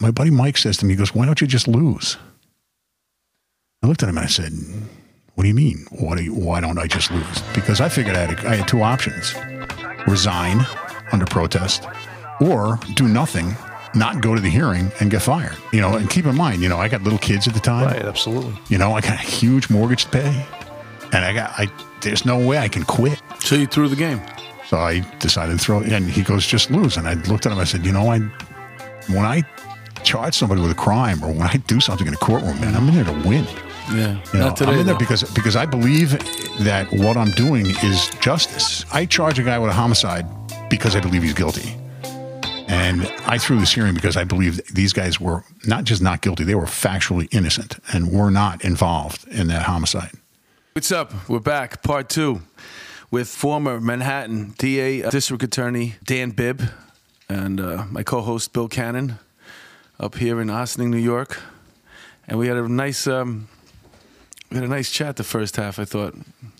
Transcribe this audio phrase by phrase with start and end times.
[0.00, 2.16] my buddy Mike says to me, he goes, why don't you just lose?
[3.82, 4.52] I looked at him and I said,
[5.34, 5.86] what do you mean?
[5.90, 7.42] Why, do you, why don't I just lose?
[7.54, 9.34] Because I figured I had, a, I had two options
[10.06, 10.64] resign
[11.12, 11.84] under protest
[12.40, 13.54] or do nothing,
[13.94, 15.56] not go to the hearing and get fired.
[15.72, 17.86] You know, and keep in mind, you know, I got little kids at the time.
[17.86, 18.54] Right, absolutely.
[18.68, 20.46] You know, I got a huge mortgage to pay.
[21.12, 21.68] And I got, I,
[22.02, 23.20] there's no way I can quit.
[23.40, 24.20] So you threw the game.
[24.66, 25.92] So I decided to throw it.
[25.92, 26.96] And he goes, just lose.
[26.96, 27.58] And I looked at him.
[27.58, 28.18] I said, you know, I,
[29.08, 29.42] when I
[30.06, 32.88] charge somebody with a crime or when I do something in a courtroom, man, I'm
[32.88, 33.44] in there to win.
[33.92, 34.20] Yeah.
[34.32, 34.72] You know, Not today.
[34.72, 34.98] I'm in there though.
[34.98, 36.10] because because I believe
[36.64, 38.84] that what I'm doing is justice.
[38.92, 40.26] I charge a guy with a homicide
[40.70, 41.74] because I believe he's guilty.
[42.68, 46.42] And I threw this hearing because I believe these guys were not just not guilty,
[46.44, 50.10] they were factually innocent and were not involved in that homicide.
[50.72, 51.12] What's up?
[51.28, 52.42] We're back, part two,
[53.10, 56.60] with former Manhattan DA District Attorney Dan Bibb
[57.28, 59.18] and uh, my co-host Bill Cannon
[59.98, 61.40] up here in Ossining, New York,
[62.28, 63.48] and we had a nice, um,
[64.50, 65.78] we had a nice chat the first half.
[65.78, 66.14] I thought.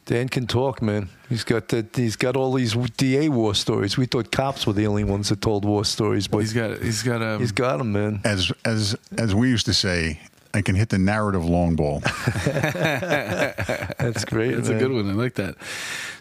[0.07, 1.09] Dan can talk, man.
[1.29, 3.97] He's got the, he's got all these DA war stories.
[3.97, 7.03] We thought cops were the only ones that told war stories, but He's got, he's
[7.03, 8.21] got um, he's got them, man.
[8.25, 10.21] As as as we used to say,
[10.55, 12.01] I can hit the narrative long ball.
[12.45, 14.55] That's great.
[14.55, 15.11] That's a good one.
[15.11, 15.57] I like that.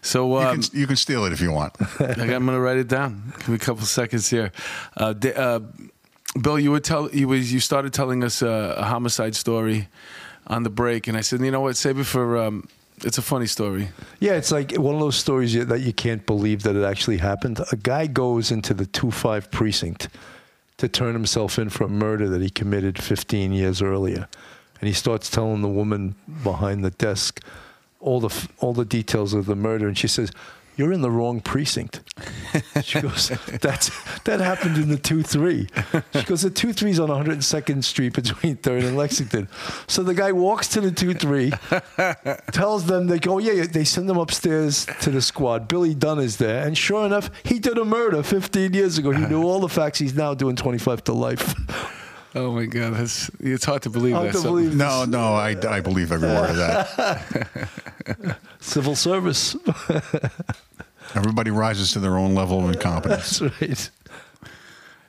[0.01, 1.73] So You um, can, you can steal it if you want.
[1.79, 3.33] I got, I'm going to write it down.
[3.39, 4.51] Give me a couple seconds here.
[4.97, 5.59] Uh, da- uh,
[6.41, 9.87] Bill, you would tell you was you started telling us uh, a homicide story
[10.47, 12.37] on the break, and I said, you know what, save it for.
[12.37, 12.67] Um,
[13.03, 13.89] it's a funny story.
[14.19, 17.59] Yeah, it's like one of those stories that you can't believe that it actually happened.
[17.71, 20.07] A guy goes into the 2 5 precinct
[20.77, 24.27] to turn himself in for a murder that he committed 15 years earlier.
[24.79, 27.41] And he starts telling the woman behind the desk
[27.99, 29.87] all the, all the details of the murder.
[29.87, 30.31] And she says,
[30.77, 32.01] You're in the wrong precinct.
[32.83, 33.29] She goes,
[33.61, 33.89] That's,
[34.23, 35.67] That happened in the 2 3.
[36.13, 39.47] She goes, The 2 3 is on 102nd Street between 3rd and Lexington.
[39.87, 41.51] So the guy walks to the 2 3
[42.51, 45.67] tells them they go, oh, yeah, yeah, they send them upstairs to the squad.
[45.67, 49.11] Billy Dunn is there, and sure enough, he did a murder 15 years ago.
[49.11, 49.99] He knew all the facts.
[49.99, 51.53] He's now doing 25 to life.
[52.37, 54.33] Oh my God, that's it's hard to believe Hard that.
[54.33, 54.75] to So- believe.
[54.75, 58.37] No, no, I, I believe every word of that.
[58.59, 59.55] Civil service.
[61.15, 63.39] Everybody rises to their own level of incompetence.
[63.39, 63.89] That's right.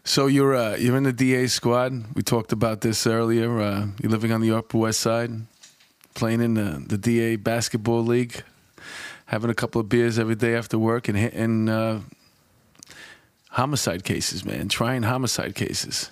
[0.04, 2.14] So you're uh, you're in the DA squad.
[2.14, 3.58] We talked about this earlier.
[3.60, 5.30] Uh, you're living on the Upper West Side,
[6.14, 8.40] playing in the, the DA basketball league,
[9.24, 12.02] having a couple of beers every day after work, and hitting uh,
[13.50, 14.68] homicide cases, man.
[14.68, 16.10] Trying homicide cases.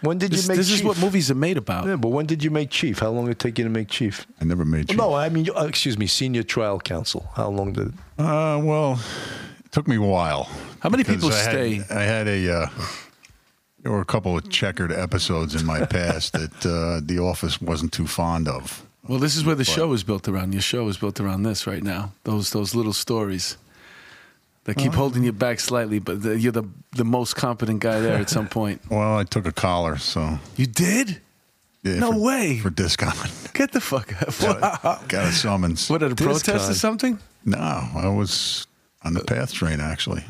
[0.00, 0.76] When did This, you make this chief?
[0.78, 1.86] is what movies are made about.
[1.86, 3.00] Yeah, but when did you make chief?
[3.00, 4.26] How long did it take you to make chief?
[4.40, 4.96] I never made chief.
[4.96, 7.28] No, I mean, uh, excuse me, senior trial counsel.
[7.34, 7.94] How long did it?
[8.18, 9.00] Uh, well,
[9.64, 10.44] it took me a while.
[10.80, 11.80] How many people I had- stay?
[11.90, 12.52] I had a.
[12.62, 12.66] Uh,
[13.82, 17.92] there were a couple of checkered episodes in my past that uh, the office wasn't
[17.92, 18.84] too fond of.
[19.08, 20.52] Well, this is where the But- show is built around.
[20.52, 22.12] Your show is built around this right now.
[22.24, 23.56] Those those little stories
[24.68, 25.00] that keep Uh-huh.
[25.00, 26.64] holding you back slightly, but the, you're the
[26.96, 28.82] the most competent guy there at some point.
[28.90, 31.20] Well, I took a collar, so You did?
[31.82, 32.58] yeah, No for- way.
[32.58, 33.16] for discount.
[33.54, 34.38] Get the fuck out!
[34.84, 35.00] Wow.
[35.08, 35.88] Got a summons.
[35.88, 37.18] What at a protest or something?
[37.44, 38.66] No, I was
[39.02, 40.22] on the PATH train actually.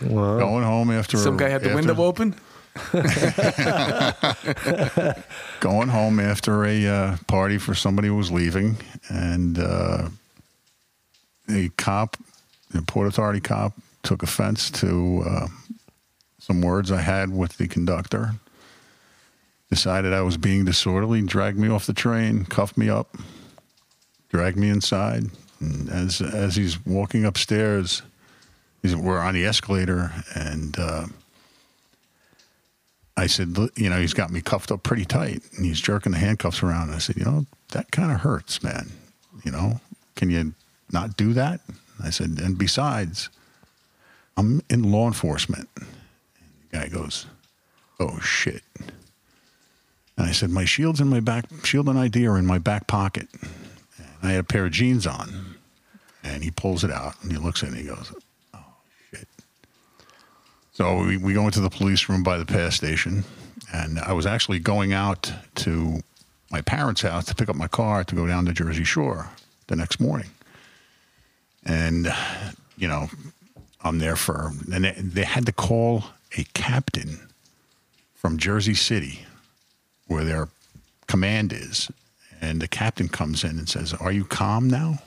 [0.00, 0.38] Wow.
[0.38, 2.34] Going home after Some guy had the after- window open.
[5.60, 8.76] going home after a uh, party for somebody who was leaving,
[9.08, 10.08] and uh,
[11.48, 12.16] a cop,
[12.74, 15.46] the Port Authority cop, took offense to uh,
[16.38, 18.32] some words I had with the conductor.
[19.70, 23.16] Decided I was being disorderly, dragged me off the train, cuffed me up,
[24.28, 25.24] dragged me inside.
[25.60, 28.02] And as as he's walking upstairs,
[28.82, 30.78] he's, we're on the escalator, and.
[30.78, 31.06] Uh,
[33.16, 36.18] I said, you know, he's got me cuffed up pretty tight and he's jerking the
[36.18, 36.90] handcuffs around.
[36.90, 38.90] I said, you know, that kind of hurts, man.
[39.44, 39.80] You know,
[40.16, 40.54] can you
[40.90, 41.60] not do that?
[42.02, 43.28] I said, and besides,
[44.36, 45.68] I'm in law enforcement.
[45.76, 45.86] And
[46.70, 47.26] the guy goes,
[48.00, 48.62] oh, shit.
[50.16, 52.86] And I said, my shield's in my back, shield and ID are in my back
[52.86, 53.28] pocket.
[53.42, 55.56] And I had a pair of jeans on.
[56.22, 58.12] And he pulls it out and he looks at it and he goes,
[58.54, 58.64] oh,
[59.10, 59.28] shit.
[60.72, 63.24] So we, we go into the police room by the PATH station,
[63.72, 66.02] and I was actually going out to
[66.50, 69.30] my parents' house to pick up my car to go down to Jersey Shore
[69.66, 70.28] the next morning.
[71.64, 72.12] And,
[72.76, 73.08] you know,
[73.82, 76.04] I'm there for, and they, they had to call
[76.36, 77.28] a captain
[78.14, 79.20] from Jersey City,
[80.06, 80.48] where their
[81.06, 81.90] command is.
[82.40, 84.98] And the captain comes in and says, Are you calm now?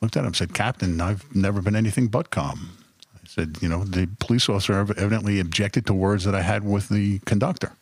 [0.00, 2.70] Looked at him, said, Captain, I've never been anything but calm.
[3.14, 6.88] I said, you know, the police officer evidently objected to words that I had with
[6.88, 7.72] the conductor.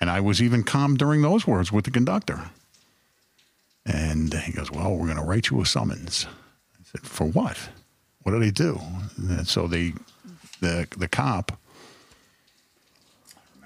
[0.00, 2.50] And I was even calm during those words with the conductor.
[3.86, 6.26] And he goes, Well, we're going to write you a summons.
[6.92, 7.58] Said, For what?
[8.22, 8.80] What did I do?
[9.18, 9.92] And so they,
[10.60, 11.56] the, the cop, I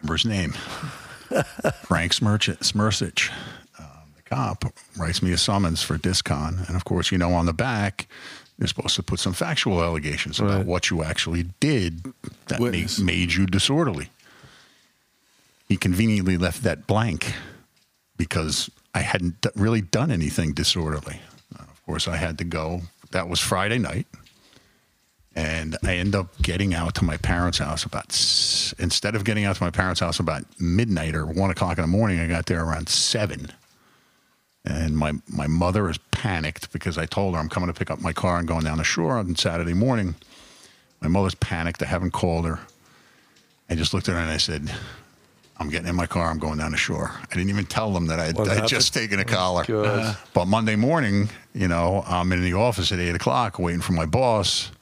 [0.02, 0.52] remember his name,
[1.84, 3.30] Frank Smircich,
[3.78, 3.86] um,
[4.16, 4.64] the cop,
[4.98, 6.66] writes me a summons for discon.
[6.66, 8.06] And of course, you know, on the back,
[8.58, 12.04] you're supposed to put some factual allegations about what you actually did
[12.48, 12.98] that made, Witness.
[12.98, 14.08] made you disorderly.
[15.68, 17.32] He conveniently left that blank
[18.18, 21.20] because I hadn't d- really done anything disorderly.
[21.58, 22.82] Uh, of course, I had to go.
[23.10, 24.06] That was Friday night.
[25.34, 28.08] And I end up getting out to my parents' house about,
[28.78, 31.88] instead of getting out to my parents' house about midnight or one o'clock in the
[31.88, 33.52] morning, I got there around seven.
[34.64, 38.00] And my, my mother is panicked because I told her I'm coming to pick up
[38.00, 40.16] my car and going down the shore on Saturday morning.
[41.00, 41.82] My mother's panicked.
[41.82, 42.58] I haven't called her.
[43.70, 44.70] I just looked at her and I said,
[45.60, 46.30] I'm getting in my car.
[46.30, 47.12] I'm going down the shore.
[47.30, 49.64] I didn't even tell them that I had, I had just taken a collar.
[49.64, 49.86] God.
[49.86, 50.26] Uh-huh.
[50.32, 54.06] But Monday morning, you know, I'm in the office at eight o'clock waiting for my
[54.06, 54.72] boss.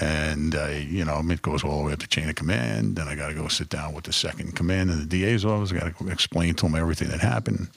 [0.00, 2.94] And, I, you know, it goes all the way up the chain of command.
[2.94, 5.72] Then I got to go sit down with the second command in the DA's office.
[5.72, 7.68] I got to explain to him everything that happened.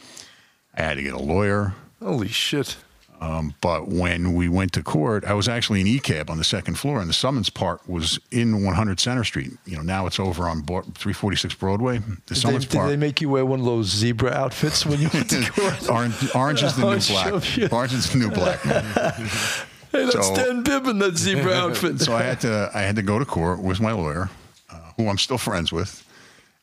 [0.75, 1.73] I had to get a lawyer.
[2.01, 2.77] Holy shit.
[3.19, 6.75] Um, but when we went to court, I was actually in ECAB on the second
[6.75, 9.53] floor, and the summons part was in 100 Center Street.
[9.65, 11.97] You know, now it's over on 346 Broadway.
[11.97, 14.99] The Did they, summons did they make you wear one of those zebra outfits when
[15.01, 15.89] you went to court?
[15.89, 16.99] orange, orange is the new
[17.59, 17.71] black.
[17.73, 18.59] Orange is the new black.
[19.91, 22.01] Hey, that's So- Dan Bibb in that zebra outfit.
[22.01, 24.29] so I had to I had to go to court with my lawyer,
[24.69, 26.03] uh, who I'm still friends with,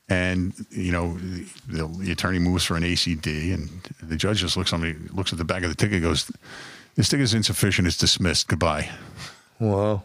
[0.09, 1.17] and you know
[1.69, 3.69] the, the attorney moves for an ACD, and
[4.03, 6.31] the judge just looks on me, looks at the back of the ticket, goes,
[6.97, 7.87] "This ticket is insufficient.
[7.89, 8.49] It's dismissed.
[8.49, 8.91] Goodbye."
[9.59, 10.03] wow.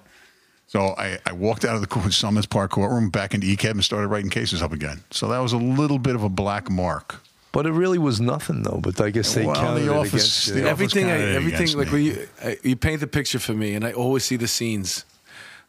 [0.67, 3.83] So I, I walked out of the court, Summons Part courtroom back into ECAB and
[3.83, 5.01] started writing cases up again.
[5.09, 7.15] So that was a little bit of a black mark.
[7.51, 8.79] But it really was nothing, though.
[8.79, 10.53] But I guess they Well, counted the it office- against you.
[10.53, 11.91] the everything, I, everything against like me.
[11.93, 15.05] when you I, you paint the picture for me, and I always see the scenes.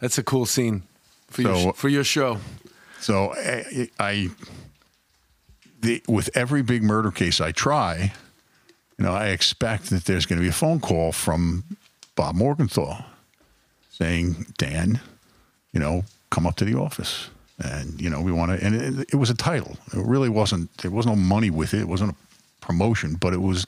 [0.00, 0.82] That's a cool scene
[1.30, 2.36] for So- your for your show.
[3.00, 4.30] So I, I
[5.80, 8.12] the, with every big murder case I try,
[8.98, 11.64] you know, I expect that there's going to be a phone call from
[12.14, 13.02] Bob Morgenthau
[13.90, 15.00] saying, Dan,
[15.72, 17.30] you know, come up to the office.
[17.58, 19.76] And, you know, we want to, and it, it was a title.
[19.92, 21.80] It really wasn't, there was no money with it.
[21.80, 23.66] It wasn't a promotion, but it was,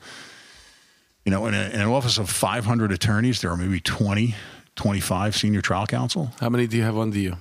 [1.25, 4.35] you know, in, a, in an office of 500 attorneys, there are maybe 20,
[4.77, 6.33] 25 senior trial counsel.
[6.41, 7.37] How many do you have under you?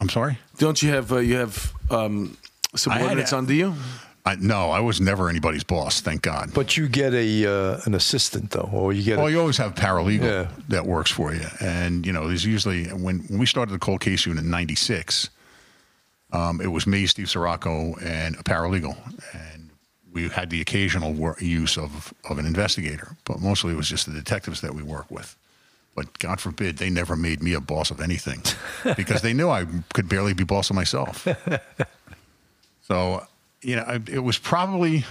[0.00, 0.38] I'm sorry?
[0.58, 2.36] Don't you have uh, you have um,
[2.74, 3.74] subordinates under you?
[4.24, 6.50] I, no, I was never anybody's boss, thank God.
[6.54, 9.16] But you get a uh, an assistant though, or you get.
[9.18, 10.48] Well, a, you always have paralegal Yeah.
[10.68, 14.00] that works for you, and you know, there's usually when, when we started the cold
[14.00, 15.30] case unit in '96,
[16.32, 18.96] um, it was me, Steve Saracco, and a paralegal,
[19.34, 19.70] and
[20.12, 24.06] we had the occasional wor- use of of an investigator, but mostly it was just
[24.06, 25.34] the detectives that we work with.
[25.94, 28.42] But God forbid, they never made me a boss of anything
[28.96, 31.26] because they knew I could barely be boss of myself.
[32.82, 33.26] so,
[33.60, 35.04] you know, it was probably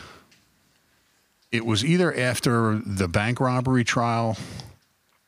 [1.52, 4.38] it was either after the bank robbery trial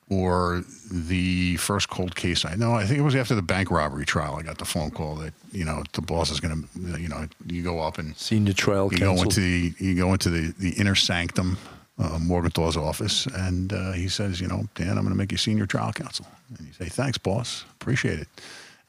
[0.09, 2.43] or the first cold case.
[2.45, 2.73] I know.
[2.73, 4.35] I think it was after the bank robbery trial.
[4.35, 7.27] I got the phone call that you know the boss is going to you know
[7.47, 10.71] you go up and senior trial you go into the you go into the the
[10.71, 11.57] inner sanctum.
[11.99, 15.37] Uh, Morgenthau's office, and uh, he says, "You know, Dan, I'm going to make you
[15.37, 16.25] senior trial counsel."
[16.57, 17.63] And you say, "Thanks, boss.
[17.79, 18.27] Appreciate it."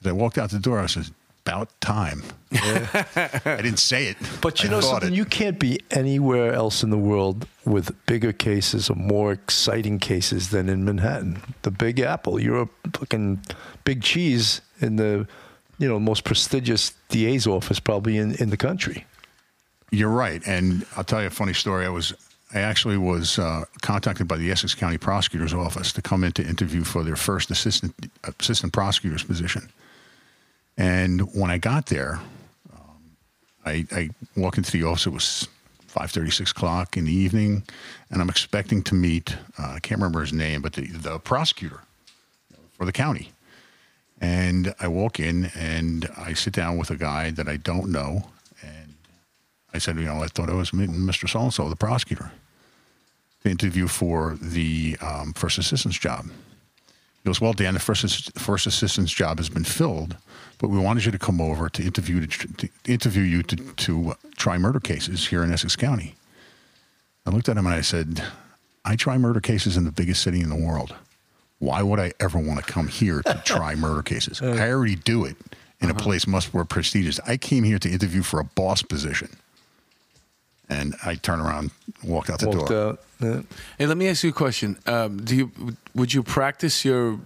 [0.00, 1.11] As I walked out the door, I said,
[1.44, 5.16] "About time." I didn't say it, But you I know something, it.
[5.16, 10.49] you can't be anywhere else in the world with bigger cases or more exciting cases
[10.50, 11.42] than in Manhattan.
[11.62, 12.40] The Big Apple.
[12.40, 12.68] You're a
[12.99, 13.40] fucking
[13.85, 15.26] big cheese in the,
[15.78, 19.04] you know, most prestigious DA's office probably in, in the country.
[19.90, 21.85] You're right, and I'll tell you a funny story.
[21.85, 22.14] I was,
[22.54, 26.47] I actually was uh, contacted by the Essex County Prosecutor's Office to come in to
[26.47, 27.94] interview for their first assistant
[28.38, 29.71] assistant prosecutor's position.
[30.76, 32.21] And when I got there,
[32.73, 33.16] um,
[33.64, 35.06] I, I walk into the office.
[35.06, 35.49] It was
[35.87, 37.62] five thirty, six o'clock in the evening,
[38.11, 39.37] and I'm expecting to meet.
[39.59, 41.80] Uh, I can't remember his name, but the the prosecutor
[42.71, 43.32] for the county.
[44.21, 48.28] And I walk in and I sit down with a guy that I don't know,
[49.75, 51.29] I said, you know, I thought I was meeting Mr.
[51.29, 52.33] So and So, the prosecutor,
[53.43, 56.26] to interview for the um, first assistant's job.
[56.26, 60.17] He goes, well, Dan, the first first assistant's job has been filled,
[60.59, 64.11] but we wanted you to come over to interview to, to interview you to, to
[64.11, 66.17] uh, try murder cases here in Essex County.
[67.25, 68.23] I looked at him and I said,
[68.85, 70.95] I try murder cases in the biggest city in the world.
[71.61, 74.43] Why would I ever want to come here to try murder cases?
[74.43, 75.37] I already do it
[75.81, 77.21] in a place much more prestigious.
[77.26, 79.37] I came here to interview for a boss position,
[80.81, 81.71] and I turned around,
[82.02, 82.88] walked out the Walked door.
[82.88, 82.99] out.
[83.21, 83.43] Yeah.
[83.79, 84.76] Hey, let me ask you a question.
[84.87, 85.50] Um, do you
[85.95, 87.19] would you practice your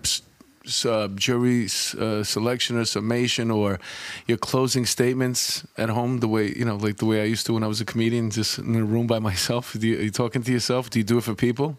[0.84, 1.64] uh, jury
[1.98, 3.78] uh, selection or summation or
[4.26, 7.52] your closing statements at home the way you know, like the way I used to
[7.54, 9.74] when I was a comedian, just in a room by myself?
[9.78, 10.90] Do you, are you talking to yourself?
[10.90, 11.76] Do you do it for people?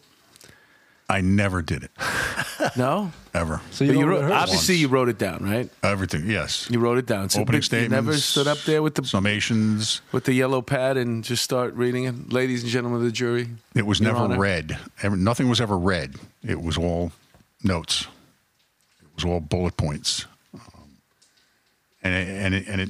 [1.09, 1.91] I never did it
[2.77, 3.13] No.
[3.33, 3.61] ever.
[3.71, 4.43] So you, you wrote, what hurts?
[4.43, 5.69] obviously you wrote it down, right?
[5.81, 6.67] Everything, yes.
[6.69, 7.29] You wrote it down.
[7.29, 7.91] So Opening but statements.
[7.91, 10.01] You never stood up there with the summations.
[10.11, 13.47] with the yellow pad and just start reading it, ladies and gentlemen of the jury.
[13.73, 14.37] It was never Honor.
[14.37, 14.77] read.
[15.01, 16.15] Ever, nothing was ever read.
[16.45, 17.13] It was all
[17.63, 18.07] notes.
[19.01, 20.25] It was all bullet points.
[20.53, 20.61] Um,
[22.03, 22.89] and it, and it, and it,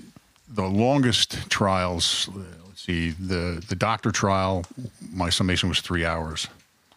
[0.50, 2.30] the longest trials.
[2.30, 3.12] uh, Let's see.
[3.12, 4.66] The the doctor trial.
[5.14, 6.48] My summation was three hours.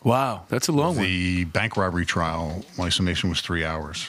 [0.02, 1.04] Wow, that's a long one.
[1.04, 2.64] The bank robbery trial.
[2.78, 4.08] My summation was three hours.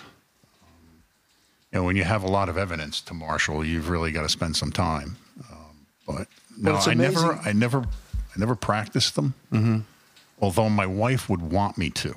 [1.73, 4.55] And when you have a lot of evidence to marshal, you've really got to spend
[4.55, 5.15] some time.
[5.49, 9.33] Um, but no, I never, I never, I never practiced them.
[9.51, 9.79] Mm-hmm.
[10.41, 12.13] Although my wife would want me to.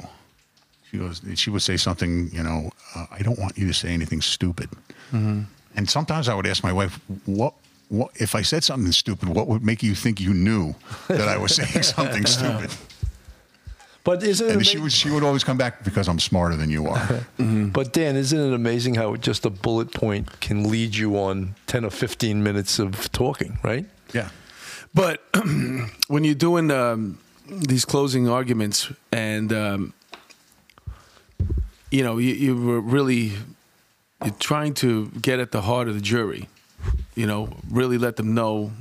[0.91, 3.91] She goes, she would say something, you know, uh, I don't want you to say
[3.91, 4.71] anything stupid.
[5.13, 5.43] Mm-hmm.
[5.77, 7.55] And sometimes I would ask my wife, what,
[7.89, 10.75] what, if I said something stupid, what would make you think you knew
[11.09, 12.71] that I was saying something stupid?
[14.05, 16.71] But isn't it And she would, she would always come back because I'm smarter than
[16.71, 17.27] you are.
[17.73, 21.85] But Dan, isn't it amazing how just a bullet point can lead you on 10
[21.85, 23.87] or 15 minutes of talking, right?
[24.13, 24.29] yeah.
[24.93, 25.25] But
[26.07, 27.19] when you're doing um,
[27.49, 29.93] these closing arguments, and um,
[31.91, 33.33] you know, you, you were really
[34.25, 36.49] you're trying to get at the heart of the jury.
[37.15, 38.73] You know, really let them know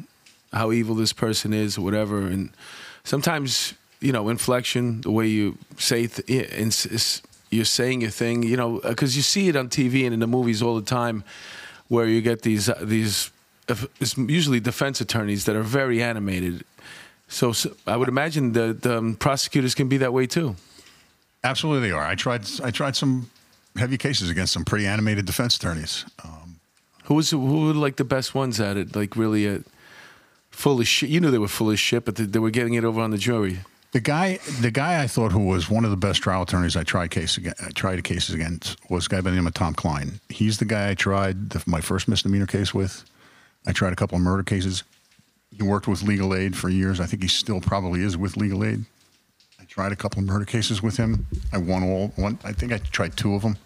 [0.51, 2.19] how evil this person is, or whatever.
[2.27, 2.51] And
[3.03, 8.01] sometimes, you know, inflection, the way you say, th- yeah, and s- s- you're saying
[8.01, 10.75] your thing, you know, because you see it on TV and in the movies all
[10.75, 11.23] the time,
[11.87, 13.31] where you get these uh, these.
[13.69, 16.63] if- It's usually defense attorneys that are very animated.
[17.27, 17.53] So,
[17.87, 20.55] I would imagine that um, prosecutors can be that way too.
[21.43, 22.05] Absolutely, they are.
[22.05, 22.41] I tried.
[22.63, 23.29] I tried some
[23.75, 26.05] heavy cases against some pretty animated defense attorneys.
[26.23, 26.59] Um,
[27.05, 28.95] Who was who were like the best ones at it?
[28.95, 29.61] Like really at
[30.51, 31.09] full of shit.
[31.09, 33.11] You knew they were full of shit, but they, they were getting it over on
[33.11, 33.59] the jury.
[33.93, 36.83] The guy, the guy I thought who was one of the best trial attorneys I
[36.83, 40.19] tried case against, tried cases against was a guy by the name of Tom Klein.
[40.29, 43.05] He's the guy I tried the, my first misdemeanor case with.
[43.67, 44.83] I tried a couple of murder cases.
[45.55, 46.99] He worked with legal aid for years.
[46.99, 48.83] I think he still probably is with legal aid.
[49.61, 51.27] I tried a couple of murder cases with him.
[51.53, 52.39] I won all one.
[52.43, 53.57] I think I tried two of them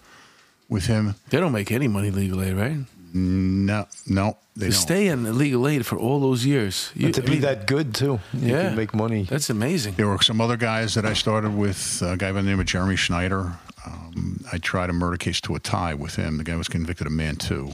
[0.68, 1.16] with him.
[1.30, 2.78] They don't make any money legal aid, right?
[3.14, 4.80] No, no, they To don't.
[4.82, 7.66] stay in legal aid for all those years, you, And to I be mean, that
[7.68, 8.20] good, too.
[8.34, 9.24] You yeah, can make money.
[9.24, 9.96] That's amazing.
[9.96, 12.02] There were some other guys that I started with.
[12.02, 13.54] A guy by the name of Jeremy Schneider.
[13.86, 16.38] Um, I tried a murder case to a tie with him.
[16.38, 17.72] The guy was convicted of man two,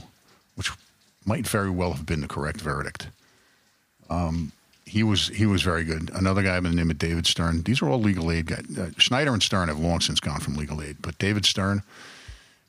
[0.54, 0.70] which
[1.24, 3.08] might very well have been the correct verdict.
[4.10, 4.52] Um,
[4.86, 6.10] he was he was very good.
[6.14, 7.62] Another guy by the name of David Stern.
[7.62, 8.64] These are all legal aid guys.
[8.78, 11.82] Uh, Schneider and Stern have long since gone from legal aid, but David Stern.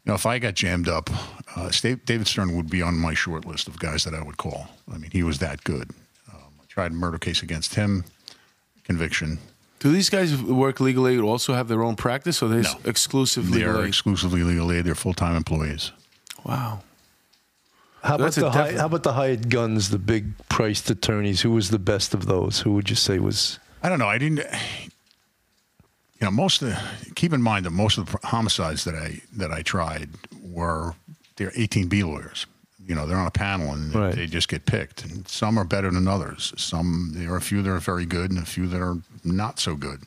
[0.05, 1.09] You know, if I got jammed up,
[1.55, 4.67] uh, David Stern would be on my short list of guys that I would call.
[4.93, 5.89] I mean, he was that good.
[6.31, 8.05] Um, I tried a murder case against him,
[8.83, 9.39] conviction.
[9.79, 12.73] Do these guys who work legal aid also have their own practice, or they're No.
[12.85, 13.87] exclusive They are aid?
[13.87, 14.85] exclusively legal aid.
[14.85, 15.91] They're full time employees.
[16.43, 16.81] wow.
[18.03, 21.41] How about, the hi- definite- how about the hired guns, the big priced attorneys?
[21.41, 22.59] Who was the best of those?
[22.59, 23.57] Who would you say was.
[23.81, 24.07] I don't know.
[24.07, 24.41] I didn't.
[26.21, 29.21] You know, most of the, keep in mind that most of the homicides that I
[29.35, 30.09] that I tried
[30.41, 30.93] were
[31.35, 32.45] they're 18B lawyers.
[32.87, 34.15] You know, they're on a panel and Right.
[34.15, 35.03] they just get picked.
[35.03, 36.53] And some are better than others.
[36.55, 39.59] Some there are a few that are very good and a few that are not
[39.59, 40.03] so good.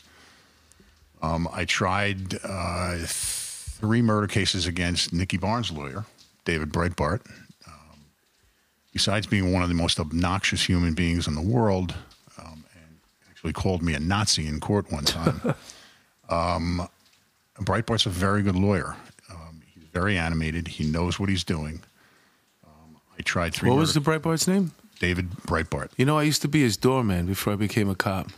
[1.20, 6.04] Um, I tried uh, three murder cases against Nicky Barnes' lawyer,
[6.44, 7.20] David Breitbart.
[7.66, 7.98] Um,
[8.92, 11.94] besides being one of the most obnoxious human beings in the world,
[12.38, 12.98] um, and
[13.28, 15.54] actually called me a Nazi in court one time.
[16.28, 16.88] um,
[17.60, 18.96] Breitbart's a very good lawyer.
[19.30, 20.68] Um, he's very animated.
[20.68, 21.80] He knows what he's doing.
[22.66, 23.70] Um, I tried three.
[23.70, 24.72] What was the murder- Breitbart's name?
[25.00, 25.90] David Breitbart?
[25.96, 28.30] You know, I used to be his doorman before I became a cop.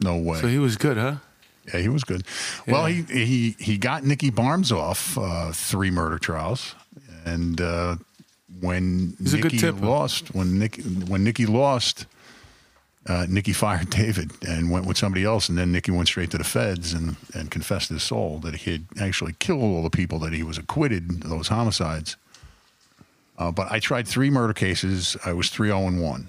[0.00, 0.40] No way.
[0.40, 1.16] So he was good, huh?
[1.72, 2.22] Yeah, he was good.
[2.68, 6.76] Well, he he he got Nicky Barnes off uh, three murder trials,
[7.24, 7.96] and uh,
[8.60, 12.06] when He's a good Nicky lost, when Nicky when Nicky lost,
[13.08, 16.38] uh, Nicky fired David and went with somebody else, and then Nicky went straight to
[16.38, 20.18] the feds and and confessed his soul that he had actually killed all the people
[20.20, 22.16] that he was acquitted those homicides.
[23.38, 25.16] Uh, but I tried three murder cases.
[25.24, 26.28] I was three zero and one.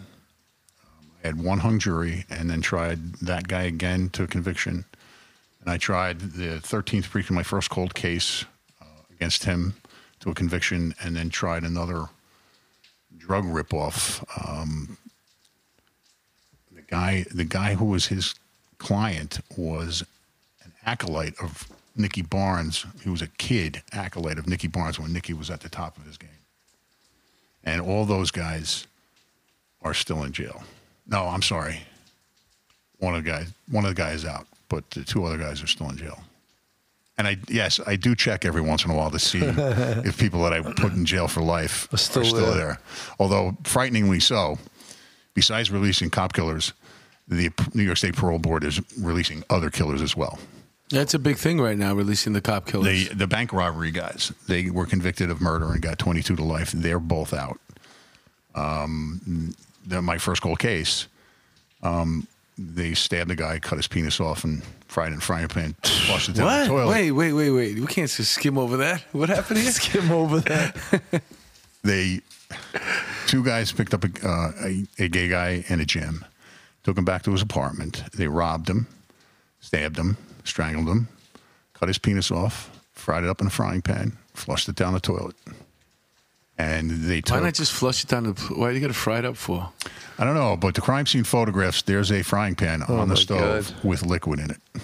[1.23, 4.85] I had one hung jury, and then tried that guy again to a conviction.
[5.61, 8.45] And I tried the 13th precinct, my first cold case
[8.81, 9.73] uh, against him
[10.19, 12.05] to a conviction, and then tried another
[13.17, 14.23] drug ripoff.
[14.47, 14.97] Um,
[16.87, 18.35] the guy, the guy who was his
[18.77, 20.03] client, was
[20.63, 22.85] an acolyte of Nicky Barnes.
[23.03, 26.05] He was a kid acolyte of Nicky Barnes when Nicky was at the top of
[26.05, 26.29] his game,
[27.63, 28.87] and all those guys
[29.81, 30.63] are still in jail.
[31.07, 31.81] No, I'm sorry.
[32.99, 35.67] One of the guys, one of the guys out, but the two other guys are
[35.67, 36.19] still in jail.
[37.19, 40.43] And I, yes, I do check every once in a while to see if people
[40.43, 42.55] that I put in jail for life Are still are still there.
[42.55, 42.79] there.
[43.19, 44.59] Although frighteningly so,
[45.37, 46.73] besides releasing cop killers,
[47.27, 50.39] the New York State Parole Board is releasing other killers as well.
[50.89, 53.09] That's a big thing right now, releasing the cop killers.
[53.09, 56.71] The the bank robbery guys, they were convicted of murder and got 22 to life.
[56.71, 57.59] They're both out.
[58.55, 59.53] Um,
[59.85, 61.07] the, my first cold case,
[61.83, 62.25] um,
[62.57, 65.75] they stabbed a guy, cut his penis off, and fried it in a frying pan,
[65.83, 66.61] flushed it down what?
[66.61, 66.87] the toilet.
[66.87, 67.79] Wait, wait, wait, wait.
[67.79, 69.03] We can't just skim over that.
[69.11, 69.71] What happened here?
[69.83, 71.21] Skim over that.
[71.83, 72.21] they
[73.27, 76.23] two guys picked up a, uh, a, a gay guy in a gym,
[76.83, 78.03] took him back to his apartment.
[78.13, 78.87] They robbed him,
[79.59, 81.07] stabbed him, strangled him,
[81.73, 84.99] cut his penis off, fried it up in a frying pan, flushed it down the
[84.99, 85.35] toilet.
[86.59, 88.31] And they Why not just flush it down the?
[88.55, 89.69] Why do you got to fry it up for?
[90.17, 91.83] I don't know, but the crime scene photographs.
[91.83, 93.83] There's a frying pan on Oh my the stove God.
[93.83, 94.57] with liquid in it.
[94.73, 94.81] You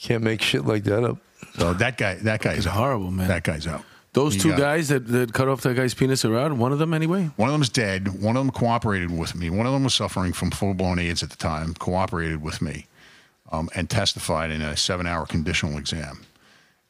[0.00, 1.18] can't make shit like that up.
[1.58, 2.74] So that guy, that guy's It's out.
[2.74, 3.26] horrible, man.
[3.26, 3.82] That guy's out.
[4.14, 6.94] Those He two guys that, that cut off that guy's penis around, one of them
[6.94, 7.30] anyway.
[7.36, 8.22] One of them's dead.
[8.22, 9.50] One of them cooperated with me.
[9.50, 12.86] One of them was suffering from full blown AIDS at the time, cooperated with me,
[13.50, 16.24] um, and testified in a seven hour conditional exam.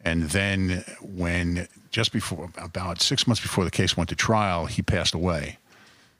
[0.02, 4.82] And then, when just before, about six months before the case went to trial, he
[4.82, 5.56] passed away.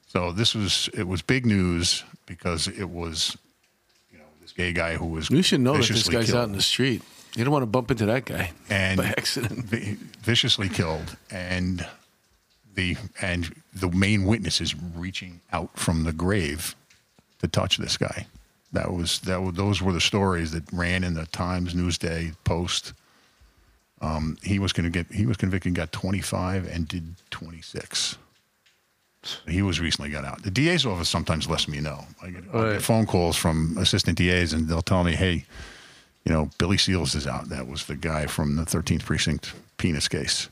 [0.07, 3.37] So this was it was big news because it was,
[4.11, 6.49] you know, this gay guy who was You should know that this guy's killed out
[6.49, 7.03] in the street.
[7.37, 9.65] You don't want to bump into that guy and by accident.
[9.65, 11.87] vi- viciously killed, and
[12.75, 16.77] the and the main witness is reaching out from the grave
[17.41, 18.27] to touch this guy.
[18.73, 19.43] That was that.
[19.43, 22.93] Was, those were the stories that ran in the Times, Newsday, Post.
[24.01, 25.13] Um, he was going to get.
[25.13, 28.17] He was convicted, got 25, and did 26.
[29.49, 30.43] He was recently got out.
[30.43, 32.05] The DA's office sometimes lets me know.
[32.23, 35.47] I get, I'll get phone calls from assistant DAs, and they'll tell me, "Hey,
[36.25, 37.49] you know, Billy Seals is out.
[37.51, 40.49] That was the guy from the 13th precinct penis case.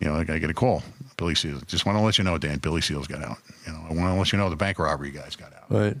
[0.00, 0.82] You know, like I get a call.
[1.16, 1.62] Billy Seals.
[1.66, 2.58] Just want to let you know, Dan.
[2.58, 3.38] Billy Seals got out.
[3.66, 5.70] You know, I want to let you know the bank robbery guys got out.
[5.70, 5.96] Right.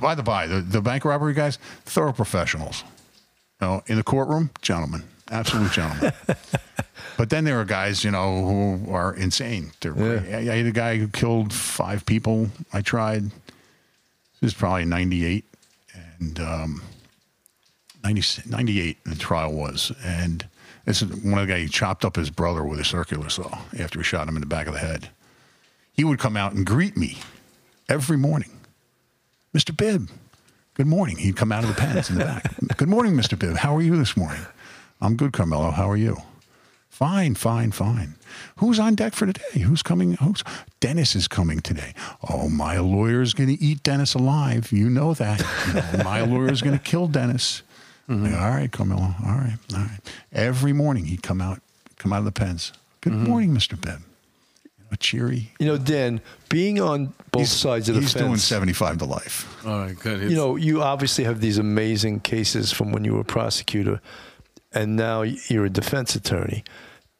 [0.00, 2.84] By the by, the, the bank robbery guys, thorough professionals.
[3.60, 6.12] You know, in the courtroom, gentlemen, absolute gentlemen.
[7.16, 9.70] but then there are guys, you know, who are insane.
[9.80, 10.36] They're, Yeah.
[10.36, 12.48] I, I had a guy who killed five people.
[12.72, 13.24] I tried.
[14.40, 15.44] This is probably 98.
[16.18, 16.82] And um,
[18.04, 19.92] 90, 98 the trial was.
[20.04, 20.46] And
[20.84, 23.58] this is one of the guys, he chopped up his brother with a circular saw
[23.78, 25.10] after he shot him in the back of the head.
[25.92, 27.18] He would come out and greet me
[27.88, 28.50] every morning.
[29.54, 29.76] Mr.
[29.76, 30.08] Bibb,
[30.74, 31.18] good morning.
[31.18, 32.54] He'd come out of the pens in the back.
[32.76, 33.38] good morning, Mr.
[33.38, 33.56] Bibb.
[33.56, 34.44] How are you this morning?
[35.00, 35.70] I'm good, Carmelo.
[35.70, 36.16] How are you?
[36.88, 38.14] Fine, fine, fine.
[38.56, 39.60] Who's on deck for today?
[39.60, 40.12] Who's coming?
[40.14, 40.44] Who's
[40.80, 41.94] Dennis is coming today.
[42.28, 44.72] Oh, my lawyer's going to eat Dennis alive.
[44.72, 45.40] You know that.
[45.68, 46.20] You know, my
[46.60, 47.62] going to kill Dennis.
[48.08, 49.14] Like, all right, Carmelo.
[49.24, 50.00] All right, all right.
[50.32, 51.60] Every morning he'd come out,
[51.96, 52.72] come out of the pens.
[53.00, 53.80] Good morning, Mr.
[53.80, 54.00] Bibb.
[54.64, 55.50] You know, cheery.
[55.58, 58.22] You know, Dan, being on both sides of the he's fence.
[58.22, 59.66] He's doing 75 to life.
[59.66, 60.30] All right, good.
[60.30, 64.00] you know, you obviously have these amazing cases from when you were a prosecutor,
[64.72, 66.64] and now you're a defense attorney,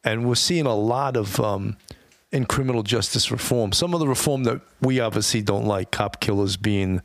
[0.03, 1.77] and we're seeing a lot of um,
[2.31, 3.71] in criminal justice reform.
[3.71, 7.01] Some of the reform that we obviously don't like, cop killers being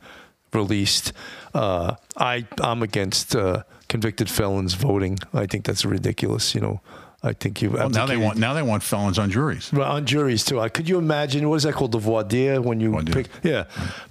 [0.53, 1.13] released.
[1.53, 5.19] Uh, I I'm against uh, convicted felons voting.
[5.33, 6.53] I think that's ridiculous.
[6.55, 6.81] You know,
[7.23, 7.71] I think you.
[7.71, 9.71] Well, now they want now they want felons on juries.
[9.73, 10.59] Well, on juries too.
[10.59, 12.61] I, could you imagine what is that called, the voir dire?
[12.61, 13.65] When you Voir pick, yeah.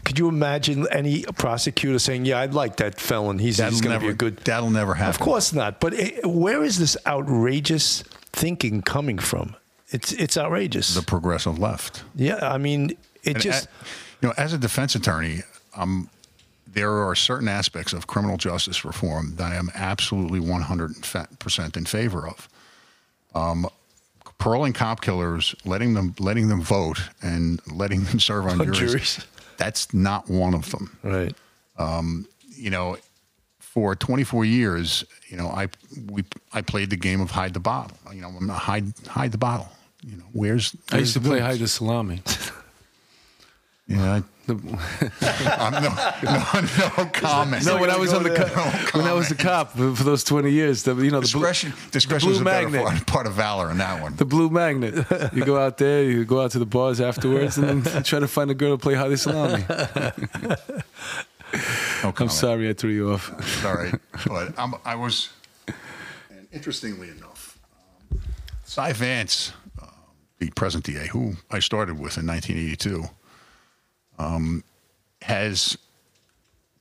[0.04, 3.38] Could you imagine any prosecutor saying, "Yeah, I'd like that felon.
[3.38, 5.10] He's, he's going to be a good." That'll never happen.
[5.10, 5.80] Of course not.
[5.80, 9.54] But it, where is this outrageous thinking coming from?
[9.90, 10.94] It's it's outrageous.
[10.94, 12.02] the progressive left.
[12.14, 12.90] yeah, I mean,
[13.22, 13.66] it And just.
[13.66, 13.68] a-
[14.20, 15.42] you know, as a defense attorney,
[15.76, 16.10] um,
[16.72, 22.28] there are certain aspects of criminal justice reform that I am absolutely 100% in favor
[22.28, 22.48] of.
[23.34, 23.68] Um,
[24.38, 28.78] paroling cop killers, letting them letting them vote, and letting them serve on, On juries,
[28.78, 29.26] juries.
[29.56, 30.96] That's not one of them.
[31.02, 31.34] right.
[32.56, 32.96] you know,
[33.58, 35.68] for 24 years, you know, I
[36.10, 37.96] we I played the game of hide the bottle.
[38.12, 39.68] You know, I'm not hide hide the bottle.
[40.04, 42.22] You know, where's, I used to play hide the salami.
[43.88, 44.54] Yeah, I, The,
[45.58, 45.80] Um, no,
[46.22, 47.64] no, no comment.
[47.66, 48.44] no, when I was on the there.
[48.48, 51.28] co- when I was a cop for for those twenty years, the, you know, the
[51.32, 52.82] blue, discretion, discretion blue is a magnet.
[52.84, 54.16] part, part of valor in that one.
[54.16, 54.94] the blue magnet.
[55.34, 58.28] You go out there, you go out to the bars afterwards, and then try to
[58.28, 59.64] find a girl to play Hadi Salami.
[62.02, 63.30] No I'm sorry I threw you off.
[63.62, 63.92] Sorry,
[64.26, 65.30] but I'm, I was.
[66.30, 67.58] And interestingly enough,
[68.12, 68.20] um,
[68.64, 69.86] Cy Vance, uh,
[70.38, 73.04] the present DA, who I started with in 1982,
[74.18, 74.64] um,
[75.22, 75.78] has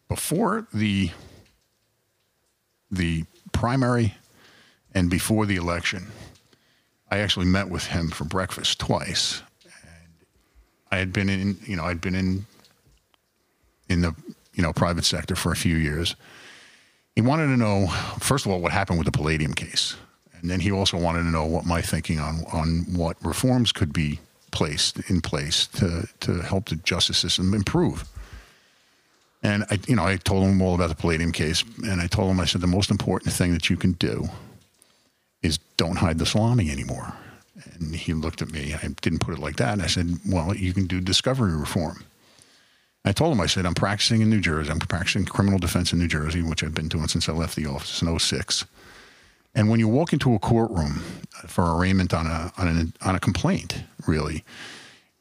[0.08, 1.12] before the
[2.90, 4.16] the primary
[4.94, 6.08] and before the election,
[7.12, 9.42] I actually met with him for breakfast twice.
[9.64, 10.14] And
[10.92, 12.46] I had been in, you know, I'd been in
[13.90, 14.16] in the
[14.54, 16.16] you know private sector for a few years.
[17.16, 17.88] He wanted to know
[18.20, 19.96] first of all what happened with the Palladium case,
[20.34, 23.92] and then he also wanted to know what my thinking on on what reforms could
[23.92, 24.20] be
[24.52, 28.06] placed in place to to help the justice system improve.
[29.44, 32.32] And I, you know, I told him all about the Palladium case, and I told
[32.32, 34.30] him I said the most important thing that you can do
[35.42, 37.14] is don't hide the salami anymore.
[37.74, 38.74] And he looked at me.
[38.74, 39.74] I didn't put it like that.
[39.74, 42.04] And I said, well, you can do discovery reform.
[43.06, 44.70] I told him, I said, I'm practicing in New Jersey.
[44.70, 47.66] I'm practicing criminal defense in New Jersey, which I've been doing since I left the
[47.66, 48.66] office in 06.
[49.56, 51.02] And when you walk into a courtroom
[51.48, 54.44] for arraignment on a, on, an, on a complaint, really,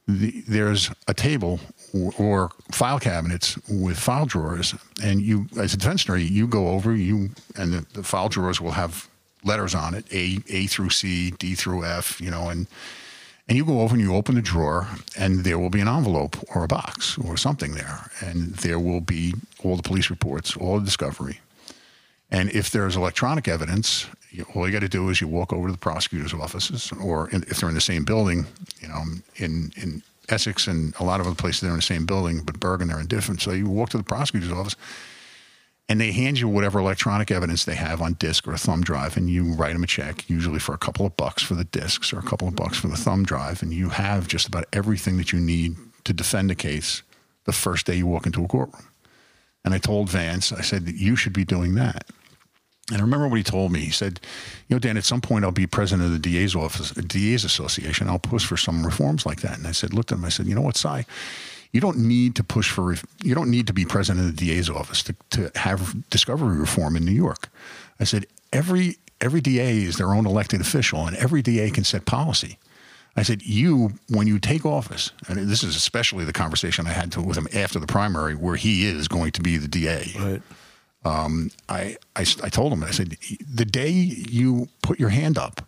[0.07, 1.59] the, there's a table
[1.93, 4.75] or, or file cabinets with file drawers.
[5.03, 8.61] And you, as a defense attorney, you go over, you and the, the file drawers
[8.61, 9.09] will have
[9.45, 12.67] letters on it, A, A through C, D through F, you know, and
[13.49, 16.37] and you go over and you open the drawer, and there will be an envelope
[16.53, 18.11] or a box or something there.
[18.21, 21.41] And there will be all the police reports, all the discovery.
[22.29, 25.69] And if there's electronic evidence, you, all you got to do is you walk over
[25.69, 28.47] to the prosecutor's offices, or in, if they're in the same building,
[28.81, 29.03] you know,
[29.37, 32.61] in, in Essex and a lot of other places, they're in the same building, but
[32.61, 33.41] Bergen, they're in different.
[33.41, 34.77] So you walk to the prosecutor's office,
[35.89, 39.17] and they hand you whatever electronic evidence they have on disk or a thumb drive,
[39.17, 42.13] and you write them a check, usually for a couple of bucks for the disks
[42.13, 45.17] or a couple of bucks for the thumb drive, and you have just about everything
[45.17, 47.03] that you need to defend a case
[47.45, 48.89] the first day you walk into a courtroom.
[49.65, 52.09] And I told Vance, I said that you should be doing that.
[52.91, 53.81] And I remember what he told me.
[53.81, 54.21] He said,
[54.69, 58.09] "You know, Dan, at some point I'll be president of the DA's office, DA's association.
[58.09, 60.25] I'll push for some reforms like that." And I said, looked at him.
[60.25, 61.05] I said, "You know what, Cy?
[61.73, 62.97] You don't need to push for.
[63.23, 66.97] You don't need to be president of the DA's office to, to have discovery reform
[66.97, 67.49] in New York."
[67.99, 72.05] I said, "Every every DA is their own elected official, and every DA can set
[72.05, 72.59] policy."
[73.17, 77.11] I said, "You, when you take office, and this is especially the conversation I had
[77.13, 80.43] to, with him after the primary, where he is going to be the DA." Right.
[81.07, 83.17] Um, I, I, I told him, I said,
[83.49, 85.63] the day you put your hand up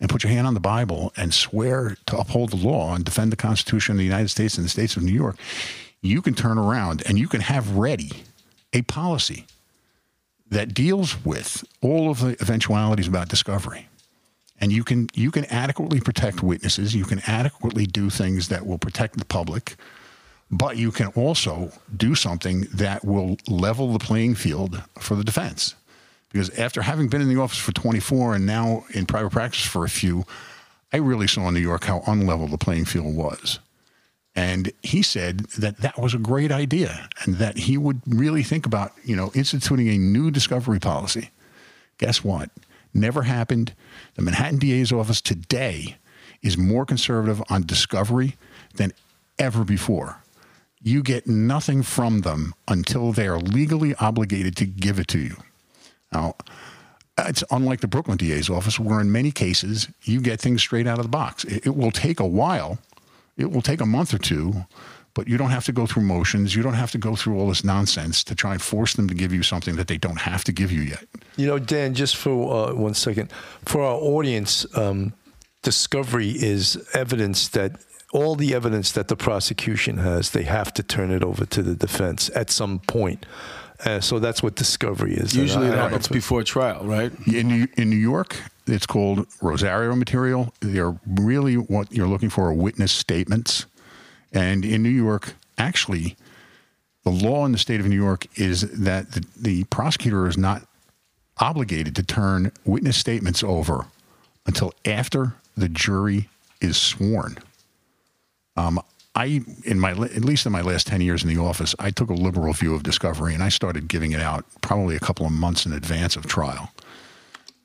[0.00, 3.30] and put your hand on the Bible and swear to uphold the law and defend
[3.30, 5.36] the Constitution of the United States and the states of New York,
[6.00, 8.12] you can turn around and you can have ready
[8.72, 9.44] a policy
[10.50, 13.88] that deals with all of the eventualities about discovery.
[14.60, 16.94] And you can you can adequately protect witnesses.
[16.94, 19.76] You can adequately do things that will protect the public
[20.50, 25.74] but you can also do something that will level the playing field for the defense.
[26.30, 29.84] Because after having been in the office for 24 and now in private practice for
[29.84, 30.24] a few,
[30.92, 33.58] I really saw in New York how unlevel the playing field was.
[34.34, 38.66] And he said that that was a great idea and that he would really think
[38.66, 41.30] about, you know, instituting a new discovery policy.
[41.98, 42.50] Guess what?
[42.94, 43.74] Never happened.
[44.14, 45.96] The Manhattan DA's office today
[46.40, 48.36] is more conservative on discovery
[48.74, 48.92] than
[49.38, 50.22] ever before.
[50.80, 55.36] You get nothing from them until they are legally obligated to give it to you.
[56.12, 56.36] Now,
[57.18, 60.98] it's unlike the Brooklyn DA's office, where in many cases you get things straight out
[60.98, 61.44] of the box.
[61.44, 62.78] It, it will take a while,
[63.36, 64.64] it will take a month or two,
[65.14, 66.54] but you don't have to go through motions.
[66.54, 69.14] You don't have to go through all this nonsense to try and force them to
[69.14, 71.04] give you something that they don't have to give you yet.
[71.36, 73.32] You know, Dan, just for uh, one second,
[73.64, 75.12] for our audience, um,
[75.62, 77.80] discovery is evidence that
[78.12, 81.74] all the evidence that the prosecution has, they have to turn it over to the
[81.74, 83.26] defense at some point.
[83.84, 85.34] Uh, so that's what discovery is.
[85.34, 87.12] And Usually it happens before trial, right?
[87.26, 90.52] In New, in New York, it's called Rosario material.
[90.60, 93.66] They're really what you're looking for are witness statements.
[94.32, 96.16] And in New York, actually,
[97.04, 100.66] the law in the state of New York is that the, the prosecutor is not
[101.38, 103.86] obligated to turn witness statements over
[104.44, 106.28] until after the jury
[106.60, 107.38] is sworn.
[108.58, 108.80] Um,
[109.14, 112.10] I, in my at least in my last ten years in the office, I took
[112.10, 115.32] a liberal view of discovery, and I started giving it out probably a couple of
[115.32, 116.70] months in advance of trial.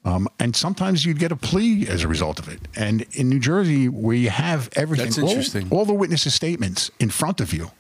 [0.06, 2.60] Um, and sometimes you'd get a plea as a result of it.
[2.76, 5.68] And in New Jersey, where you have everything, That's all- interesting.
[5.72, 7.72] all, the witnesses' statements in front of you,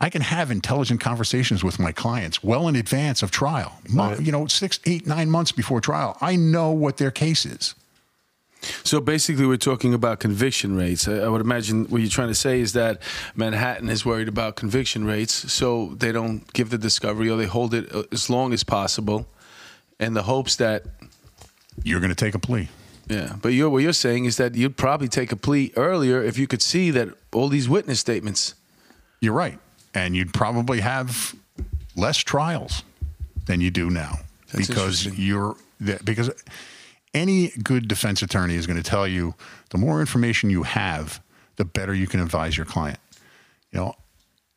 [0.00, 3.78] I can have intelligent conversations with my clients well in advance of trial.
[3.92, 4.20] Right.
[4.20, 6.16] You know, six, eight, nine months before trial.
[6.20, 7.76] I know what their case is.
[8.84, 11.08] So basically, we're talking about conviction rates.
[11.08, 13.02] I, I would imagine what you're trying to say is that
[13.34, 17.74] Manhattan is worried about conviction rates, so they don't give the discovery or they hold
[17.74, 19.26] it uh, as long as possible,
[19.98, 20.84] in the hopes that,
[21.82, 22.68] You're going to take a plea.
[23.08, 23.34] yeah.
[23.42, 26.46] But you're, what you're saying is that you'd probably take a plea earlier if you
[26.46, 28.54] could see that all these witness statements.
[29.20, 29.58] You're right.
[29.94, 31.34] And you'd probably have
[31.96, 32.84] less trials
[33.46, 34.18] than you do now
[34.52, 35.56] That's because you're
[36.04, 36.30] because
[37.14, 39.34] any good defense attorney is going to tell you
[39.70, 41.22] the more information you have,
[41.56, 42.98] the better you can advise your client.
[43.70, 43.94] You know,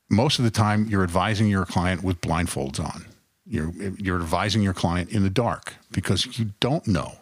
[0.10, 3.06] most of the time you're advising your client with blindfolds on.
[3.48, 7.14] You're you're advising your client in the dark because you don't know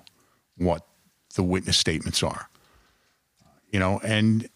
[0.57, 0.85] what
[1.35, 2.49] the witness statements are.
[3.71, 4.47] You know, and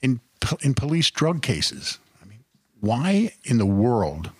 [0.00, 0.20] in
[0.62, 2.44] in police drug cases, I mean,
[2.78, 4.30] why in the world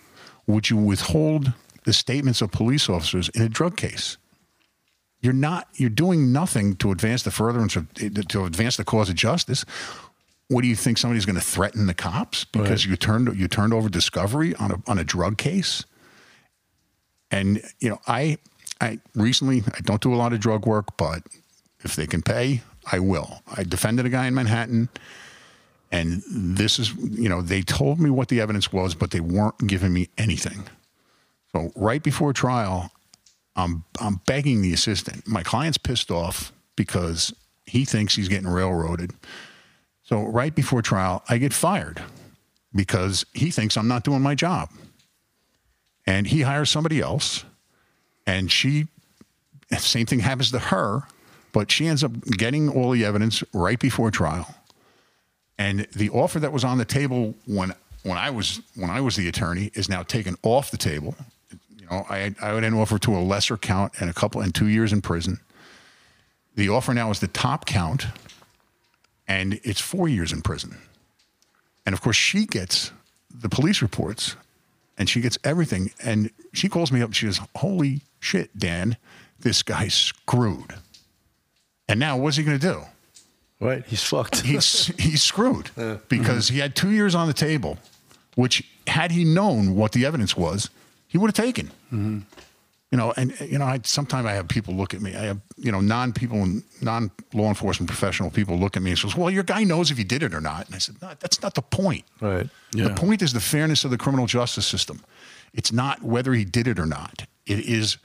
[0.45, 1.51] would you withhold
[1.83, 4.17] the statements of police officers in a drug case?
[5.21, 5.67] You're not.
[5.75, 9.65] You're doing nothing to advance the furtherance of to advance the cause of justice.
[10.49, 10.97] What do you think?
[10.97, 14.81] Somebody's going to threaten the cops because you turned you turned over discovery on a
[14.87, 15.85] on a drug case?
[17.31, 18.37] And you know, I
[18.79, 21.23] I recently I don't do a lot of drug work, but
[21.83, 23.41] if they can pay, I will.
[23.55, 24.89] I defended a guy in Manhattan,
[25.91, 29.67] and this is you know they told me what the evidence was, but they weren't
[29.67, 30.67] giving me anything.
[31.53, 32.91] So right before trial,
[33.57, 35.27] I'm I'm begging the assistant.
[35.27, 37.33] My client's pissed off because
[37.65, 39.11] he thinks he's getting railroaded.
[40.03, 42.01] So right before trial, I get fired
[42.73, 44.69] because he thinks I'm not doing my job.
[46.05, 47.43] And he hires somebody else,
[48.25, 48.87] and she
[49.77, 51.01] same thing happens to her,
[51.51, 54.55] but she ends up getting all the evidence right before trial.
[55.57, 59.15] And the offer that was on the table when when I was when I was
[59.17, 61.15] the attorney is now taken off the table.
[61.89, 64.67] You know, I I would offer to a lesser count and a couple and two
[64.67, 65.39] years in prison.
[66.55, 68.07] The offer now is the top count,
[69.27, 70.77] and it's four years in prison.
[71.85, 72.91] And of course, she gets
[73.33, 74.35] the police reports,
[74.97, 75.91] and she gets everything.
[76.03, 77.09] And she calls me up.
[77.09, 78.97] And she says, "Holy shit, Dan,
[79.39, 80.75] this guy's screwed."
[81.87, 82.81] And now, what's he going to do?
[83.59, 83.85] Right?
[83.87, 84.41] He's fucked.
[84.41, 85.71] he's he's screwed
[86.09, 87.77] because he had two years on the table,
[88.35, 90.69] which had he known what the evidence was,
[91.07, 91.71] he would have taken.
[91.87, 92.19] Mm-hmm.
[92.91, 95.13] You know, and you know, I sometimes I have people look at me.
[95.13, 96.47] I have you know non people,
[96.81, 99.97] non law enforcement professional people look at me and says, "Well, your guy knows if
[99.97, 102.05] he did it or not." And I said, "No, that's not the point.
[102.21, 102.47] right.
[102.73, 102.87] Yeah.
[102.87, 105.03] The point is the fairness of the criminal justice system.
[105.53, 107.25] It's not whether he did it or not.
[107.45, 107.97] It is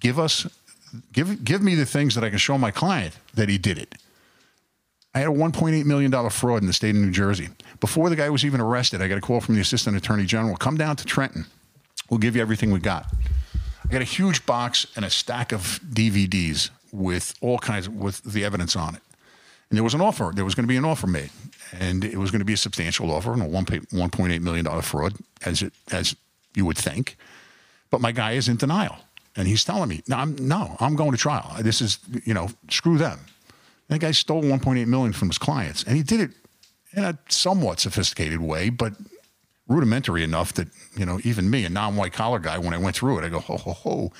[0.00, 0.46] give us
[1.12, 3.94] give give me the things that I can show my client that he did it.
[5.14, 7.48] I had a $1.8 million fraud in the state of New Jersey.
[7.80, 10.56] Before the guy was even arrested, I got a call from the assistant attorney general
[10.56, 11.46] come down to Trenton.
[12.10, 13.12] We'll give you everything we got.
[13.84, 18.22] I got a huge box and a stack of DVDs with all kinds of, with
[18.22, 19.02] the evidence on it.
[19.70, 20.32] And there was an offer.
[20.34, 21.30] There was going to be an offer made,
[21.78, 24.42] and it was going to be a substantial offer and a one one point eight
[24.42, 26.16] million dollar fraud, as it as
[26.54, 27.16] you would think.
[27.90, 28.96] But my guy is in denial,
[29.36, 31.54] and he's telling me, "No, I'm no, I'm going to trial.
[31.60, 33.18] This is you know, screw them."
[33.88, 36.30] And That guy stole 1.8 million from his clients, and he did it
[36.94, 38.94] in a somewhat sophisticated way, but
[39.68, 43.18] rudimentary enough that you know even me, a non-white collar guy, when I went through
[43.18, 44.12] it, I go, "Ho ho ho,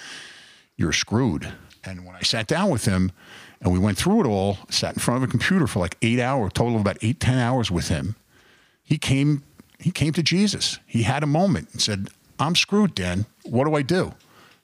[0.77, 1.53] you're screwed."
[1.85, 3.13] And when I sat down with him,
[3.61, 6.21] and we went through it all, sat in front of a computer for like eight
[6.21, 8.15] hours, total of about eight ten hours with him,
[8.83, 9.43] he came
[9.79, 10.79] he came to Jesus.
[10.87, 12.09] He had a moment and said,
[12.39, 13.27] "I'm screwed, Dan.
[13.45, 14.15] What do I do?"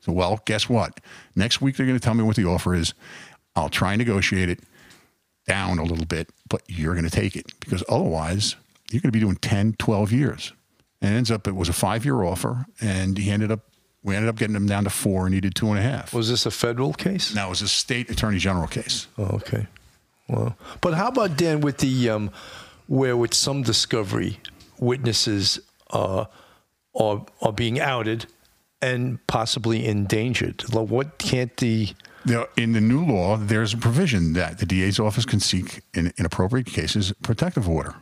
[0.01, 1.01] So, well, guess what?
[1.35, 2.93] Next week they're going to tell me what the offer is.
[3.57, 4.61] I'll try and negotiate it
[5.47, 8.57] down a little bit, but you're going to take it because otherwise
[8.91, 10.53] you're going to be doing 10, 12 years.
[11.05, 13.61] And it ends up, it was a five year offer, and he ended up,
[14.03, 16.15] we ended up getting him down to four, and he did two and a half.
[16.15, 17.35] Was this a federal case?
[17.35, 19.07] No, it was a state attorney general case.
[19.19, 19.67] Oh, okay.
[20.29, 22.31] Well, but how about Dan with the um,
[22.87, 24.41] where with some discovery
[24.79, 26.25] witnesses uh,
[26.95, 28.25] are are being outed
[28.81, 30.73] and possibly endangered?
[30.73, 31.95] Like, What can't the
[32.57, 36.25] in the new law, there's a provision that the DA's office can seek, in, in
[36.25, 37.97] appropriate cases, protective order.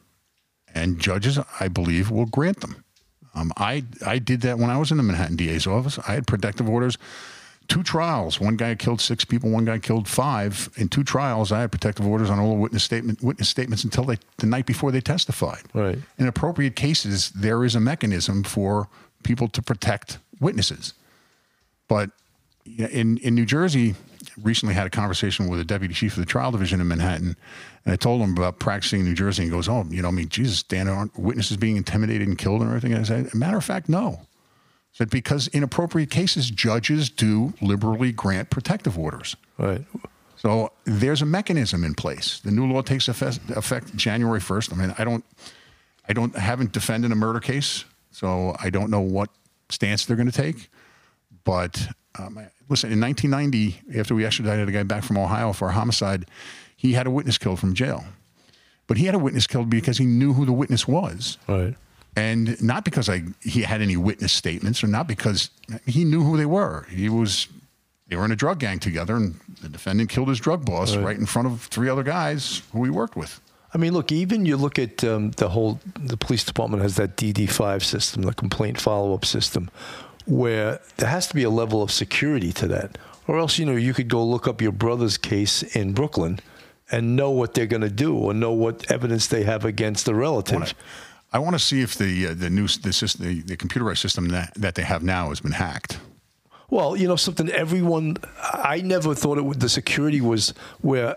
[0.73, 2.82] And judges, I believe, will grant them.
[3.35, 5.99] Um, I, I did that when I was in the Manhattan DA's office.
[6.07, 6.99] I had protective orders,
[7.69, 8.41] two trials.
[8.41, 10.69] One guy killed six people, one guy killed five.
[10.77, 14.05] In two trials, I had protective orders on all the witness, statement, witness statements until
[14.05, 15.63] they, the night before they testified.
[15.73, 15.99] Right.
[16.19, 18.89] In appropriate cases, there is a mechanism for
[19.23, 20.95] people to protect witnesses.
[21.89, 22.11] But
[22.65, 23.95] in in New Jersey,
[24.43, 27.37] recently had a conversation with a deputy chief of the trial division in Manhattan,
[27.85, 29.43] and I told him about practicing in New Jersey.
[29.43, 32.39] And he goes, "Oh, you know, I mean, Jesus, Dan, aren't witnesses being intimidated and
[32.39, 34.27] killed and everything?" And I said, "Matter of fact, no." I
[34.93, 39.37] said because in appropriate cases, judges do liberally grant protective orders.
[39.59, 39.85] Right.
[40.43, 42.41] So there's a mechanism in place.
[42.41, 44.73] The new law takes effect, effect January 1st.
[44.73, 45.25] I mean, I don't,
[46.09, 49.31] I don't, haven't defended a murder case, so I don't know what
[49.69, 50.69] stance they're going to take.
[51.45, 55.73] But um, listen, in 1990, after we extradited a guy back from Ohio for a
[55.73, 56.27] homicide,
[56.77, 58.05] he had a witness killed from jail.
[58.87, 61.39] But he had a witness killed because he knew who the witness was.
[61.49, 61.75] Right.
[62.15, 65.51] And not because I, he had any witness statements or not because
[65.87, 66.87] he knew who they were.
[66.91, 67.49] He was
[68.09, 71.05] they were in a drug gang together, and the defendant killed his drug boss right,
[71.07, 73.41] right in front of three other guys who he worked with.
[73.73, 77.17] I mean, look, even you look at um, the whole, the police department has that
[77.17, 79.71] DD5 system, the complaint follow up system,
[80.27, 82.99] where there has to be a level of security to that.
[83.27, 86.41] Or else, you know, you could go look up your brother's case in Brooklyn
[86.91, 90.15] and know what they're going to do or know what evidence they have against the
[90.15, 90.75] relative.
[91.33, 94.29] I want to see if the uh, the new the, system, the, the computerized system
[94.29, 95.99] that, that they have now has been hacked.
[96.69, 97.49] Well, you know something.
[97.51, 99.61] Everyone, I never thought it would.
[99.61, 101.17] The security was where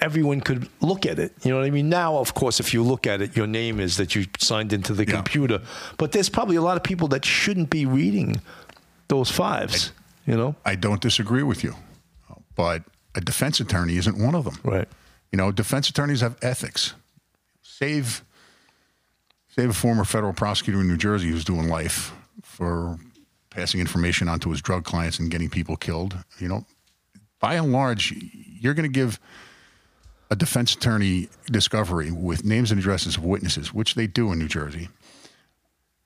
[0.00, 1.32] everyone could look at it.
[1.42, 1.88] You know what I mean?
[1.88, 4.92] Now, of course, if you look at it, your name is that you signed into
[4.92, 5.14] the yeah.
[5.14, 5.62] computer.
[5.96, 8.40] But there's probably a lot of people that shouldn't be reading
[9.08, 9.92] those fives.
[10.26, 11.74] I, you know, I don't disagree with you,
[12.54, 12.82] but
[13.14, 14.58] a defense attorney isn't one of them.
[14.64, 14.88] Right.
[15.32, 16.94] You know, defense attorneys have ethics.
[17.62, 18.24] Save,
[19.48, 22.98] save a former federal prosecutor in New Jersey who's doing life for
[23.50, 26.16] passing information onto his drug clients and getting people killed.
[26.38, 26.66] You know,
[27.40, 29.18] by and large, you're going to give
[30.30, 34.48] a defense attorney discovery with names and addresses of witnesses, which they do in New
[34.48, 34.88] Jersey.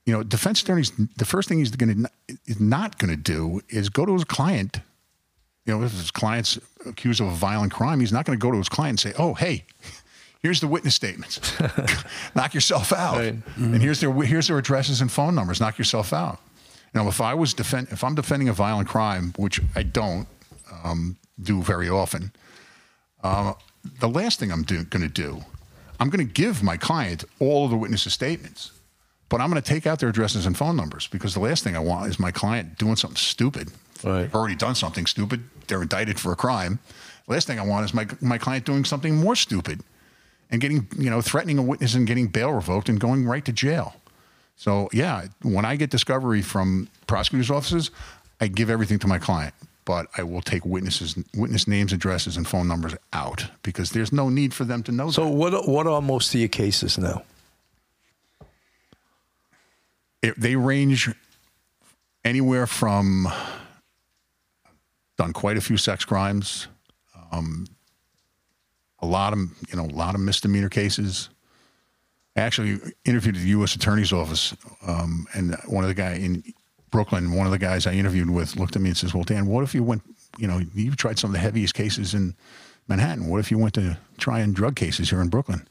[0.07, 2.11] You know, defense attorneys, the first thing he's going to
[2.47, 4.81] is not going to do is go to his client.
[5.67, 8.51] You know, if his client's accused of a violent crime, he's not going to go
[8.51, 9.65] to his client and say, "Oh, hey,
[10.43, 11.41] here's the witness statements.
[12.35, 13.35] Knock yourself out." Right.
[13.35, 13.75] Mm-hmm.
[13.75, 15.61] And here's their here's their addresses and phone numbers.
[15.61, 16.41] Knock yourself out.
[16.95, 20.27] Now, if I was defend, if I'm defending a violent crime, which I don't
[20.83, 22.33] um, do very often,
[23.23, 25.43] uh, the last thing I'm going to do,
[25.99, 28.73] I'm going to give my client all of the witnesses' statements,
[29.29, 31.77] but I'm going to take out their addresses and phone numbers because the last thing
[31.77, 33.71] I want is my client doing something stupid.
[34.03, 34.23] Right.
[34.23, 35.45] They've already done something stupid.
[35.67, 36.79] They're indicted for a crime.
[37.27, 39.83] The last thing I want is my my client doing something more stupid
[40.51, 43.53] and getting you know threatening a witness and getting bail revoked and going right to
[43.53, 43.95] jail.
[44.57, 47.91] So yeah, when I get discovery from prosecutors' offices,
[48.41, 52.47] I give everything to my client, but I will take witnesses, witness names, addresses, and
[52.47, 55.11] phone numbers out because there's no need for them to know.
[55.11, 55.31] So that.
[55.31, 57.23] what what are most of your cases now?
[60.23, 61.11] It, they range
[62.25, 63.27] anywhere from
[65.17, 66.69] done quite a few sex crimes,
[67.33, 67.67] um,
[69.01, 71.31] a lot of you know a lot of misdemeanor cases.
[72.37, 73.75] I actually interviewed at the U.S.
[73.75, 74.55] Attorney's Office,
[74.87, 76.45] um, and one of the guy in
[76.91, 79.47] Brooklyn, one of the guys I interviewed with, looked at me and says, "Well, Dan,
[79.47, 80.03] what if you went?
[80.39, 82.35] You know, you've tried some of the heaviest cases in
[82.89, 83.27] Manhattan.
[83.27, 85.67] What if you went to try and drug cases here in Brooklyn?"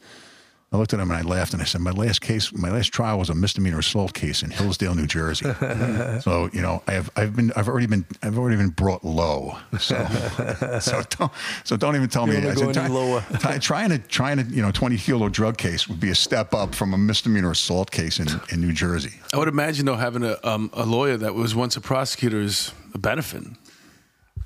[0.71, 2.93] I looked at him and I laughed and I said, "My last case, my last
[2.93, 5.45] trial was a misdemeanor assault case in Hillsdale, New Jersey.
[6.21, 9.57] so you know, I have, I've been, I've already been, I've already been brought low.
[9.79, 10.05] So,
[10.79, 11.31] so don't,
[11.63, 12.49] so don't even tell you me.
[12.49, 13.21] I said, try, lower.
[13.59, 16.75] trying to, trying to, you know, twenty kilo drug case would be a step up
[16.75, 19.19] from a misdemeanor assault case in, in New Jersey.
[19.33, 22.73] I would imagine though having a um, a lawyer that was once a prosecutor is
[22.93, 23.41] a benefit.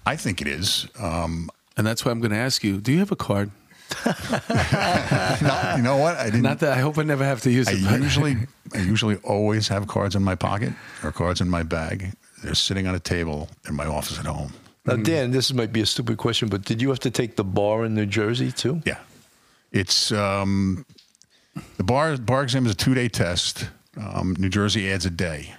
[0.05, 0.87] I think it is.
[0.99, 3.51] Um, and that's why I'm going to ask you: Do you have a card?
[5.41, 6.17] no, you know what?
[6.17, 6.41] I didn't.
[6.41, 8.01] Not that I hope I never have to use I it.
[8.01, 8.35] usually,
[8.73, 12.13] I usually always have cards in my pocket or cards in my bag.
[12.43, 14.53] They're sitting on a table in my office at home.
[14.85, 17.43] Now, Dan, this might be a stupid question, but did you have to take the
[17.45, 18.81] bar in New Jersey too?
[18.85, 18.99] Yeah,
[19.71, 20.85] it's um,
[21.77, 23.69] the bar bar exam is a two day test.
[23.95, 25.53] Um, New Jersey adds a day.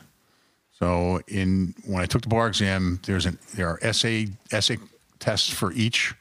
[0.79, 4.77] So in when I took the bar exam, there's an there are essay essay
[5.21, 6.15] tests for each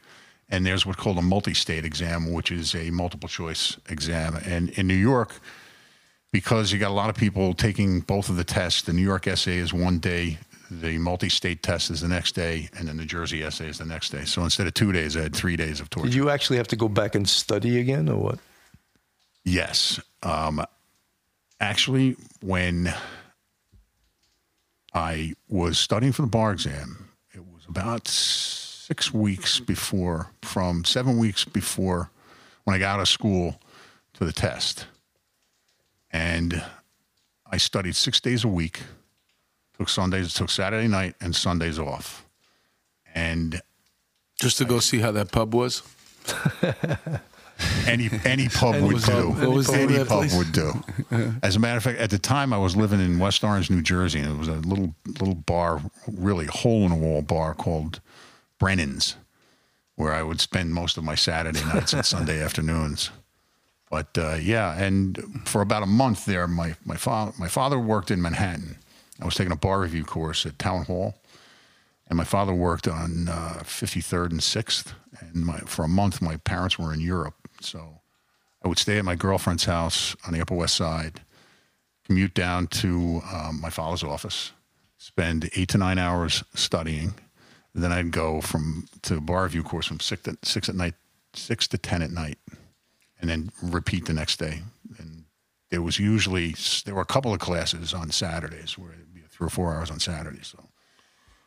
[0.53, 4.35] and there's what's called a multi-state exam, which is a multiple choice exam.
[4.45, 5.41] And in New York,
[6.31, 9.27] because you got a lot of people taking both of the tests, the New York
[9.27, 10.37] essay is one day,
[10.69, 13.85] the multi-state test is the next day, and then the New Jersey essay is the
[13.85, 14.25] next day.
[14.25, 16.09] So instead of two days, I had three days of torture.
[16.09, 18.39] Did you actually have to go back and study again, or what?
[19.43, 19.99] Yes.
[20.21, 20.63] Um,
[21.59, 22.93] actually, when
[24.93, 28.07] I was studying for the bar exam, it was about
[28.85, 32.09] six weeks before, from seven weeks before
[32.65, 33.57] when I got out of school
[34.13, 34.87] to the test.
[36.11, 36.61] And
[37.49, 38.81] I studied six days a week,
[39.77, 42.25] took Sundays, took Saturday night and Sundays off.
[43.15, 43.61] And
[44.39, 45.81] Just to go see how that pub was.
[47.87, 49.37] Any any pub Any would pub.
[49.39, 49.61] do.
[49.61, 51.35] The any pub would do.
[51.43, 53.83] As a matter of fact, at the time I was living in West Orange, New
[53.83, 55.79] Jersey, and it was a little little bar,
[56.11, 58.01] really hole in the wall bar called
[58.63, 59.17] Brennan's,
[59.95, 63.09] where I would spend most of my Saturday nights and Sunday afternoons.
[63.91, 68.09] But uh, yeah, and for about a month there, my my father my father worked
[68.09, 68.77] in Manhattan.
[69.21, 71.15] I was taking a bar review course at Town Hall,
[72.07, 74.93] and my father worked on uh, 53rd and 6th.
[75.19, 77.99] And my, for a month, my parents were in Europe, so
[78.63, 81.19] I would stay at my girlfriend's house on the Upper West Side,
[82.05, 84.53] commute down to um, my father's office,
[84.97, 87.13] spend eight to nine hours studying.
[87.75, 90.93] Then I'd go from to a bar review course from six to six at night,
[91.33, 92.37] six to ten at night,
[93.19, 94.61] and then repeat the next day.
[94.99, 95.23] And
[95.71, 96.55] there was usually
[96.85, 99.89] there were a couple of classes on Saturdays where it'd be three or four hours
[99.89, 100.47] on Saturdays.
[100.55, 100.63] So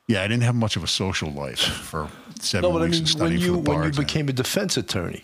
[0.08, 2.08] yeah, I didn't have much of a social life for
[2.40, 4.04] seven No, but I mean, of when studying you for the bar when you exam.
[4.04, 5.22] became a defense attorney,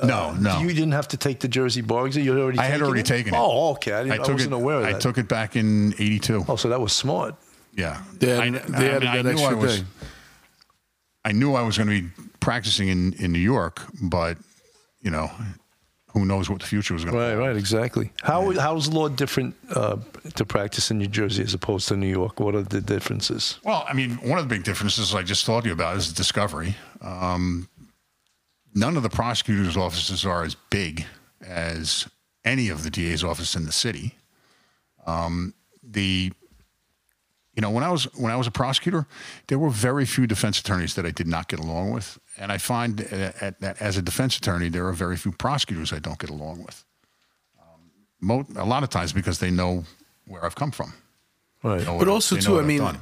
[0.00, 2.24] uh, no, no, you didn't have to take the Jersey bar exam.
[2.24, 2.58] You had already.
[2.60, 3.06] I had already it?
[3.06, 3.38] taken it.
[3.38, 3.92] Oh, okay.
[3.92, 4.56] I, I didn't, I, took wasn't it.
[4.56, 4.94] aware of that.
[4.94, 6.46] I took it back in '82.
[6.48, 7.34] Oh, so that was smart.
[7.76, 9.80] Yeah, They I, added- I they added I that knew I extra was.
[9.80, 9.86] day.
[11.24, 12.08] I knew I was going to be
[12.40, 14.38] practicing in, in New York, but
[15.02, 15.30] you know,
[16.12, 18.12] who knows what the future was going to Right, right, exactly.
[18.22, 19.96] How how's law different uh,
[20.34, 22.40] to practice in New Jersey as opposed to New York?
[22.40, 23.58] What are the differences?
[23.64, 26.76] Well, I mean, one of the big differences I just told you about is discovery.
[27.00, 27.68] Um,
[28.74, 31.04] none of the prosecutors' offices are as big
[31.46, 32.08] as
[32.44, 34.14] any of the DA's office in the city.
[35.06, 36.32] Um, the
[37.54, 39.06] you know when I was when I was a prosecutor,
[39.46, 42.58] there were very few defense attorneys that I did not get along with, and I
[42.58, 46.30] find that, that as a defense attorney, there are very few prosecutors I don't get
[46.30, 46.84] along with.
[47.60, 47.80] Um,
[48.20, 49.84] mo- a lot of times because they know
[50.26, 50.92] where I've come from.
[51.62, 51.84] Right.
[51.84, 52.98] But what also too, I mean, done.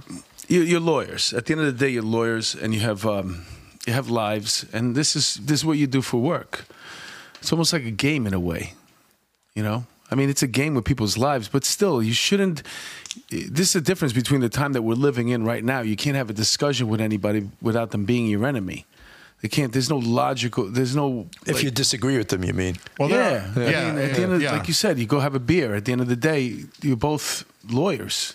[0.48, 1.32] you- you're lawyers.
[1.32, 3.44] At the end of the day, you're lawyers, and you have um,
[3.86, 6.64] you have lives, and this is this is what you do for work.
[7.40, 8.72] It's almost like a game in a way,
[9.54, 9.84] you know.
[10.10, 12.62] I mean, it's a game with people's lives, but still, you shouldn't.
[13.30, 15.80] This is the difference between the time that we're living in right now.
[15.80, 18.86] You can't have a discussion with anybody without them being your enemy.
[19.42, 19.72] They can't.
[19.72, 20.64] There's no logical.
[20.70, 21.28] There's no.
[21.46, 22.76] If like- you disagree with them, you mean?
[22.98, 24.52] Well, there yeah, are- I yeah, mean, at the yeah, end of, yeah.
[24.52, 25.74] like you said, you go have a beer.
[25.74, 28.34] At the end of the day, you're both lawyers.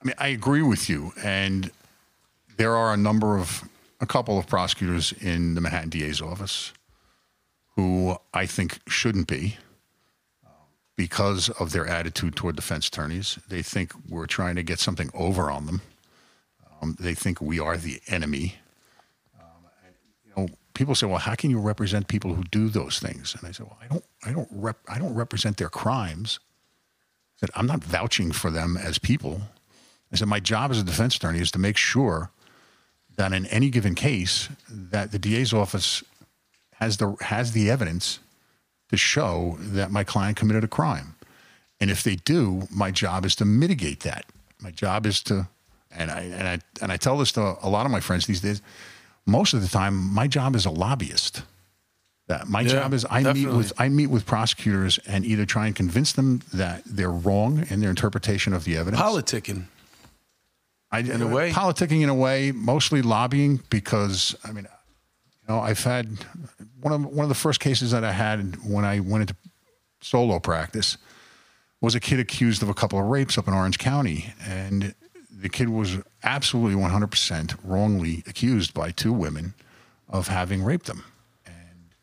[0.00, 1.70] I mean, I agree with you, and
[2.56, 3.64] there are a number of
[4.00, 6.72] a couple of prosecutors in the Manhattan DA's office
[7.74, 9.56] who I think shouldn't be
[10.96, 13.38] because of their attitude toward defense attorneys.
[13.48, 15.82] They think we're trying to get something over on them.
[16.80, 18.56] Um, they think we are the enemy.
[19.40, 19.46] Um,
[19.84, 23.34] and, you know, people say, "Well, how can you represent people who do those things?"
[23.34, 26.38] And I say, "Well, I don't, I don't, rep, I don't represent their crimes.
[27.40, 29.42] That I'm not vouching for them as people."
[30.14, 32.30] I said, my job as a defense attorney is to make sure
[33.16, 36.04] that in any given case, that the DA's office
[36.74, 38.20] has the has the evidence
[38.94, 41.14] to show that my client committed a crime,
[41.80, 44.24] and if they do, my job is to mitigate that.
[44.60, 45.48] My job is to,
[45.90, 48.40] and I and I and I tell this to a lot of my friends these
[48.40, 48.62] days.
[49.26, 51.42] Most of the time, my job is a lobbyist.
[52.28, 55.66] That my Yeah, job is I meet with I meet with prosecutors and either try
[55.66, 59.02] and convince them that they're wrong in their interpretation of the evidence.
[59.02, 59.64] Politicking.
[60.90, 61.50] I, in a way.
[61.50, 64.68] politicking in a way, mostly lobbying because I mean,
[65.46, 66.08] you know, I've had
[66.80, 69.36] one of one of the first cases that I had when I went into
[70.00, 70.96] solo practice
[71.80, 74.94] was a kid accused of a couple of rapes up in Orange County, and
[75.30, 79.52] the kid was absolutely 100% wrongly accused by two women
[80.08, 81.04] of having raped them.
[81.44, 81.94] And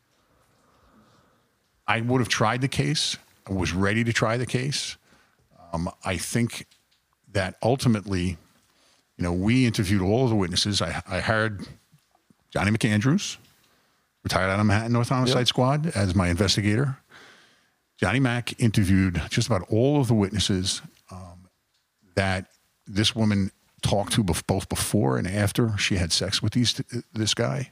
[1.88, 3.18] I would have tried the case.
[3.50, 4.98] I was ready to try the case.
[5.74, 6.68] Um, I think
[7.32, 8.38] that ultimately,
[9.18, 10.82] you know, we interviewed all of the witnesses.
[10.82, 11.68] I, I hired
[12.52, 13.38] Johnny McAndrews,
[14.24, 16.98] retired out of Manhattan North Homicide Squad, as my investigator.
[17.98, 20.82] Johnny Mack interviewed just about all of the witnesses
[21.12, 21.48] um,
[22.16, 22.48] that
[22.88, 26.82] this woman talked to both before and after she had sex with these
[27.14, 27.72] this guy,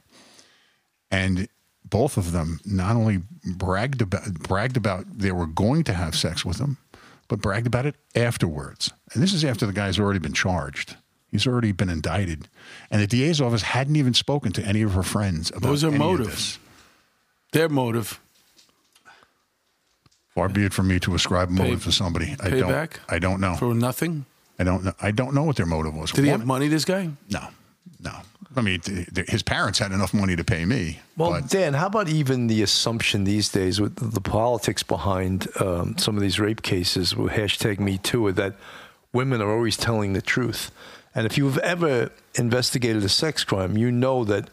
[1.10, 1.48] and
[1.84, 6.44] both of them not only bragged about bragged about they were going to have sex
[6.44, 6.78] with him,
[7.28, 8.92] but bragged about it afterwards.
[9.12, 10.96] And this is after the guy's already been charged.
[11.30, 12.48] He's already been indicted,
[12.90, 15.80] and the DA's office hadn't even spoken to any of her friends about What was
[15.82, 16.26] their any of motive?
[16.26, 16.58] this.
[17.52, 18.20] Their motive.
[20.34, 22.36] Far be it from me to ascribe motive to somebody.
[22.40, 22.62] I don't.
[22.70, 22.96] payback?
[23.08, 23.54] I don't know.
[23.56, 24.26] For nothing?
[24.58, 24.92] I don't know.
[25.00, 26.12] I don't know what their motive was.
[26.12, 27.10] Did he One- have money, this guy?
[27.30, 27.48] No,
[28.00, 28.12] no.
[28.56, 30.98] I mean, th- th- his parents had enough money to pay me.
[31.16, 35.96] Well, but Dan, how about even the assumption these days with the politics behind um,
[35.98, 38.54] some of these rape cases with hashtag Me Too that
[39.12, 40.72] women are always telling the truth.
[41.14, 44.48] And if you've ever investigated a sex crime, you know that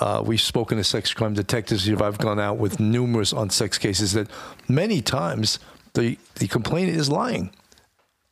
[0.00, 1.88] uh, we've spoken to sex crime detectives.
[1.88, 4.28] I've gone out with numerous on sex cases that
[4.68, 5.58] many times
[5.92, 7.50] the the complainant is lying.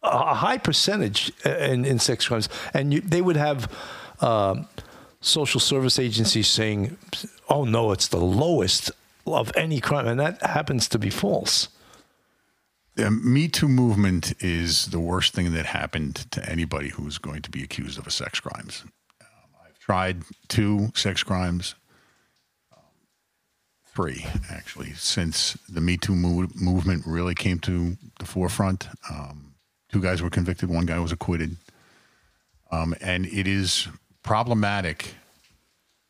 [0.03, 3.71] A, high percentage in, in sex crimes, and you, they would have.
[4.21, 4.69] Um,
[5.23, 6.99] social service agencies saying,
[7.49, 8.91] "Oh no, it's the lowest
[9.27, 11.69] of any crime," and that happens to be false.
[12.95, 17.51] The Me Too movement is the worst thing that happened to anybody who's going to
[17.51, 18.85] be accused of a sex crimes.
[19.21, 19.27] Um,
[19.67, 21.75] I've tried two sex crimes,
[22.71, 22.83] um,
[23.87, 28.89] three actually, since the Me Too move, movement really came to the forefront.
[29.11, 29.55] Um,
[29.91, 31.57] two guys were convicted, one guy was acquitted.
[32.71, 33.89] Um, and it is
[34.23, 35.15] problematic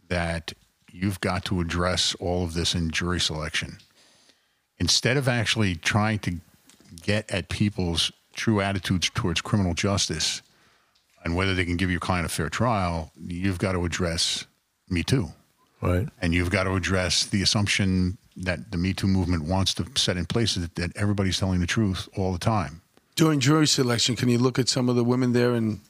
[0.09, 0.53] that
[0.91, 3.79] you've got to address all of this in jury selection.
[4.79, 6.41] Instead of actually trying to
[7.03, 10.43] get at people's true attitudes towards criminal justice
[11.25, 14.47] and whether they can give your client a fair trial, you've got to address
[14.89, 15.29] Me Too.
[15.81, 16.09] Right.
[16.21, 20.17] And you've got to address the assumption that the Me Too movement wants to set
[20.17, 22.83] in place that, that everybody's telling the truth all the time.
[23.15, 25.81] During jury selection, can you look at some of the women there and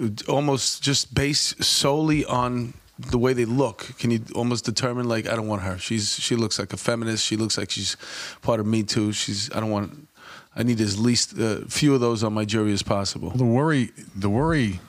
[0.00, 5.28] uh, almost just base solely on the way they look, can you almost determine like
[5.28, 5.78] I don't want her?
[5.78, 7.24] She's she looks like a feminist.
[7.24, 7.96] She looks like she's
[8.42, 9.12] part of Me Too.
[9.12, 10.08] She's I don't want.
[10.56, 13.30] I need as least uh, few of those on my jury as possible.
[13.30, 14.80] The worry, the worry,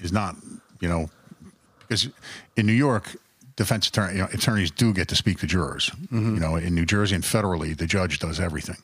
[0.00, 0.36] is not
[0.80, 1.10] you know
[1.80, 2.08] because
[2.56, 3.16] in New York,
[3.56, 5.90] defense attorney, you know, attorneys do get to speak to jurors.
[5.90, 6.34] Mm-hmm.
[6.34, 8.76] You know, in New Jersey and federally, the judge does everything.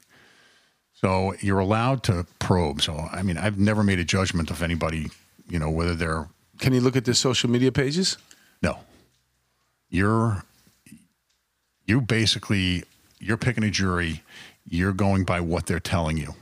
[0.94, 2.82] So you're allowed to probe.
[2.82, 5.10] So I mean, I've never made a judgment of anybody.
[5.48, 6.28] You know, whether they're.
[6.58, 8.18] Can you look at their social media pages?
[8.62, 8.78] No.
[9.88, 10.44] You're
[11.86, 12.84] you basically
[13.18, 14.22] you're picking a jury.
[14.66, 16.34] You're going by what they're telling you.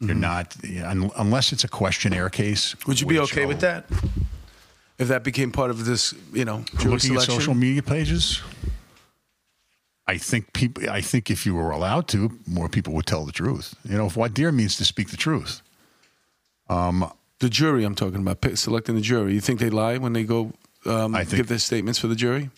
[0.00, 0.20] You're mm-hmm.
[0.20, 0.56] not
[1.16, 2.74] unless it's a questionnaire case.
[2.86, 3.86] Would you be okay with that?
[4.98, 7.34] If that became part of this, you know, jury looking selection?
[7.34, 8.40] at social media pages.
[10.06, 10.88] I think people.
[10.88, 13.74] I think if you were allowed to, more people would tell the truth.
[13.84, 15.62] You know, if what dear means to speak the truth.
[16.68, 17.10] Um,
[17.40, 19.34] the jury, I'm talking about selecting the jury.
[19.34, 20.52] You think they lie when they go
[20.86, 22.50] um, I think, give their statements for the jury?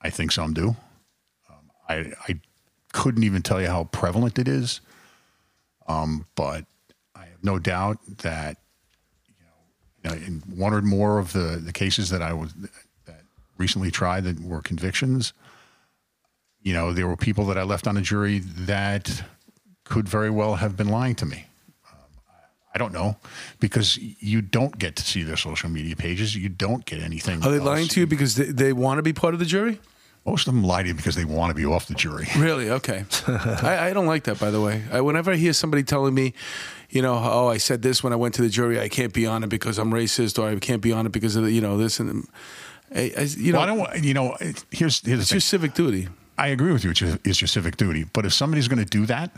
[0.00, 0.76] I think some do.
[1.48, 1.94] Um, I,
[2.28, 2.40] I
[2.98, 4.80] couldn't even tell you how prevalent it is,
[5.86, 6.64] um, but
[7.14, 8.56] I have no doubt that
[10.02, 12.52] you know, in one or more of the, the cases that I was
[13.06, 13.22] that
[13.56, 15.32] recently tried that were convictions,
[16.60, 19.22] you know, there were people that I left on the jury that
[19.84, 21.44] could very well have been lying to me.
[22.74, 23.16] I don't know
[23.60, 26.34] because you don't get to see their social media pages.
[26.34, 27.44] You don't get anything.
[27.44, 27.64] Are they else.
[27.64, 29.78] lying to you because they, they want to be part of the jury?
[30.30, 32.26] Most of them lie to you because they want to be off the jury.
[32.36, 32.70] Really?
[32.70, 33.04] Okay.
[33.26, 34.82] I, I, don't like that, by the way.
[34.92, 36.34] I, whenever I hear somebody telling me,
[36.90, 39.26] you know, oh, I said this when I went to the jury, I can't be
[39.26, 41.60] on it because I'm racist, or I can't be on it because of the, you
[41.60, 42.26] know this and
[42.94, 43.58] I, I, you know.
[43.58, 43.78] Well, I don't.
[43.78, 44.36] Want, you know,
[44.70, 46.08] here's here's it's your civic duty.
[46.36, 46.90] I agree with you.
[46.90, 48.04] It's your, it's your civic duty.
[48.04, 49.30] But if somebody's going to do that,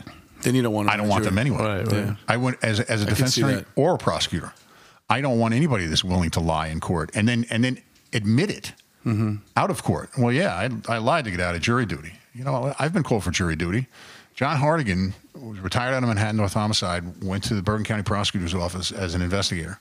[0.43, 0.89] then you don't want.
[0.89, 1.57] I don't want them anyway.
[1.57, 2.05] Right, right.
[2.05, 2.15] Yeah.
[2.27, 4.53] I would as as a defense attorney or a prosecutor.
[5.09, 7.81] I don't want anybody that's willing to lie in court and then and then
[8.13, 8.73] admit it
[9.05, 9.35] mm-hmm.
[9.55, 10.09] out of court.
[10.17, 12.13] Well, yeah, I, I lied to get out of jury duty.
[12.33, 13.87] You know, I've been called for jury duty.
[14.35, 18.55] John Hardigan was retired out of Manhattan North Homicide, went to the Bergen County Prosecutor's
[18.55, 19.79] Office as an investigator.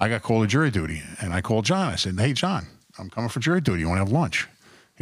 [0.00, 1.92] I got called to jury duty, and I called John.
[1.92, 2.66] I said, "Hey, John,
[2.98, 3.80] I'm coming for jury duty.
[3.80, 4.48] You want to have lunch?"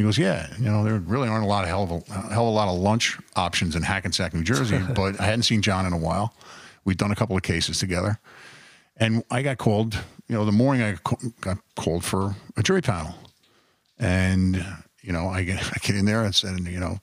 [0.01, 2.47] He goes, yeah, you know, there really aren't a lot of hell of a, hell
[2.47, 5.85] of a lot of lunch options in Hackensack, New Jersey, but I hadn't seen John
[5.85, 6.33] in a while.
[6.85, 8.19] We'd done a couple of cases together.
[8.97, 9.93] And I got called,
[10.27, 10.97] you know, the morning I
[11.41, 13.13] got called for a jury panel.
[14.01, 14.65] And,
[15.01, 16.99] you know, I get, I get in there and said, you know,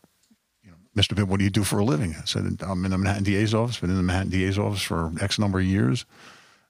[0.63, 1.15] you know, Mr.
[1.15, 2.15] Bibb, what do you do for a living?
[2.21, 5.13] I said, I'm in the Manhattan DA's office, been in the Manhattan DA's office for
[5.21, 6.05] X number of years.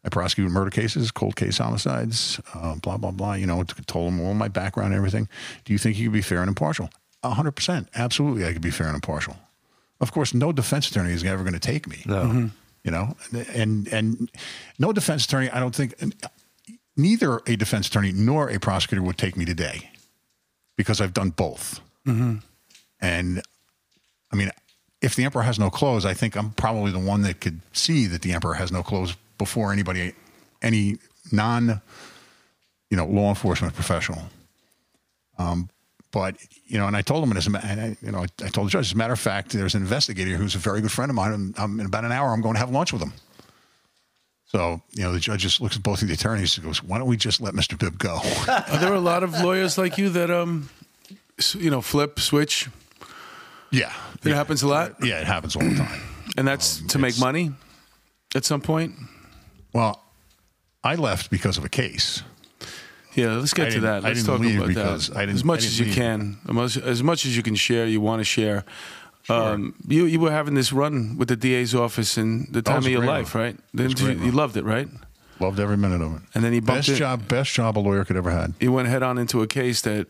[0.05, 3.35] I prosecute murder cases, cold case homicides, uh, blah, blah, blah.
[3.35, 5.29] You know, told them all my background and everything.
[5.65, 6.89] Do you think you could be fair and impartial?
[7.25, 7.89] 100%.
[7.97, 9.37] Absolutely, I could be fair and impartial.
[10.01, 12.03] Of course, no defense attorney is ever going to take me.
[12.07, 12.23] No.
[12.23, 12.47] Mm-hmm.
[12.85, 13.17] You know,
[13.53, 14.31] and and
[14.79, 15.95] no defense attorney, I don't think,
[16.97, 19.91] neither a defense attorney nor a prosecutor would take me today
[20.79, 21.81] because I've done both.
[22.07, 22.37] Mm-hmm.
[23.03, 23.43] And
[24.33, 24.51] I mean,
[25.03, 28.07] if the emperor has no clothes, I think I'm probably the one that could see
[28.07, 30.15] that the emperor has no clothes before anybody,
[30.63, 30.97] any
[31.31, 31.83] non,
[32.91, 34.23] you know, law enforcement professional.
[35.39, 35.69] Um,
[36.11, 38.71] but you know, and I told him, and, as I, you know, I, told the
[38.71, 41.17] judge, as a matter of fact, there's an investigator who's a very good friend of
[41.17, 43.13] mine, and I'm, in about an hour, I'm going to have lunch with him.
[44.49, 46.97] So, you know, the judge just looks at both of the attorneys and goes, "Why
[46.99, 47.79] don't we just let Mr.
[47.79, 50.71] Bibb go?" Are there a lot of lawyers like you that, um,
[51.55, 52.69] you know, flip, switch?
[53.71, 53.93] Yeah,
[54.25, 54.35] it yeah.
[54.35, 55.05] happens a lot.
[55.05, 56.01] Yeah, it happens all the time.
[56.39, 57.53] And that's um, to make money
[58.35, 58.95] at some point.
[59.75, 60.03] Well,
[60.83, 62.23] I left because of a case.
[63.15, 64.05] Yeah, let's I get to that.
[64.05, 65.17] I Let's didn't talk leave about because that.
[65.17, 66.39] I didn't- as much I as you can,
[66.85, 68.65] as much as you can share, you want to share.
[69.31, 72.89] Um, you you were having this run with the DA's office in the time of
[72.89, 73.45] your life, run.
[73.45, 73.57] right?
[73.75, 74.89] Didn't you, you loved it, right?
[75.41, 76.23] Loved every minute of it.
[76.35, 78.55] And then he Best job, best job a lawyer could ever had.
[78.61, 80.09] You went head on into a case that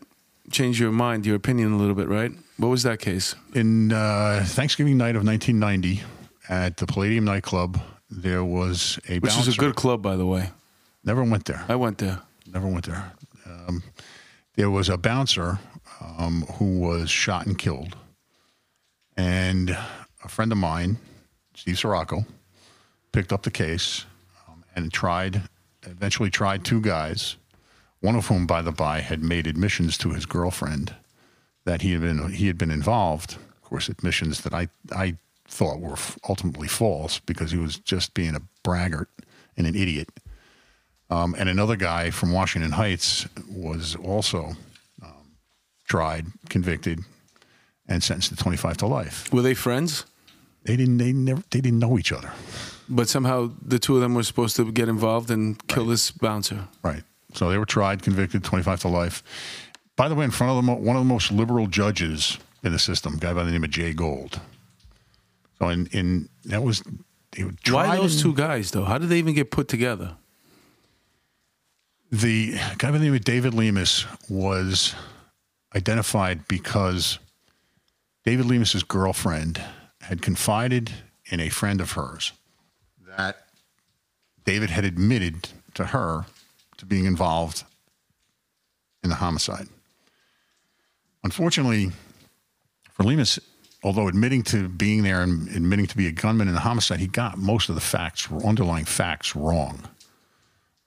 [0.51, 2.31] changed your mind, your opinion a little bit, right?
[2.57, 3.35] What was that case?
[3.53, 6.01] In uh, Thanksgiving night of 1990,
[6.49, 9.49] at the Palladium nightclub, there was a Which bouncer.
[9.49, 10.49] is a good club, by the way.
[11.03, 11.63] Never went there.
[11.69, 12.19] I went there.
[12.51, 13.11] Never went there.
[13.45, 13.83] Um,
[14.55, 15.59] there was a bouncer
[16.17, 17.95] um, who was shot and killed,
[19.19, 19.77] and
[20.23, 20.97] a friend of mine,
[21.53, 22.25] Steve Saracco,
[23.11, 24.05] picked up the case
[24.47, 25.41] um, and tried.
[25.83, 27.35] Eventually, tried two guys,
[27.99, 30.95] one of whom, by the by, had made admissions to his girlfriend
[31.65, 33.33] that he had been he had been involved.
[33.33, 35.17] Of course, admissions that I I
[35.49, 35.97] thought were
[36.29, 39.09] ultimately false because he was just being a braggart
[39.57, 40.07] and an idiot.
[41.09, 44.55] Um, and another guy from Washington Heights was also
[45.03, 45.35] um,
[45.87, 46.99] tried, convicted,
[47.89, 49.33] and sentenced to 25 to life.
[49.33, 50.05] Were they friends?
[50.63, 50.97] They didn't.
[50.97, 51.43] They never.
[51.49, 52.31] They didn't know each other.
[52.87, 56.67] But somehow the two of them were supposed to get involved and kill this bouncer.
[56.83, 57.03] Right.
[57.33, 59.23] So they were tried, convicted, 25 to life.
[59.95, 62.71] By the way, in front of the mo- one of the most liberal judges in
[62.71, 64.39] the system, a guy by the name of Jay Gold.
[65.59, 66.83] So in in that was
[67.69, 68.85] Why those two guys, though?
[68.85, 70.15] How did they even get put together?
[72.11, 74.95] The guy by the name of David Lemus was
[75.75, 77.19] identified because
[78.25, 79.61] David Lemus's girlfriend
[80.01, 80.91] had confided
[81.25, 82.33] in a friend of hers
[83.17, 83.47] that
[84.45, 86.25] David had admitted to her
[86.77, 87.63] to being involved
[89.03, 89.67] in the homicide.
[91.23, 91.91] Unfortunately,
[92.91, 93.39] for Lemus,
[93.83, 97.07] although admitting to being there and admitting to be a gunman in the homicide, he
[97.07, 99.87] got most of the facts, underlying facts, wrong.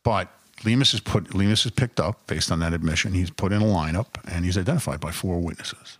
[0.02, 0.28] But
[0.64, 3.12] Lemus is put Lemus is picked up based on that admission.
[3.12, 5.98] He's put in a lineup and he's identified by four witnesses.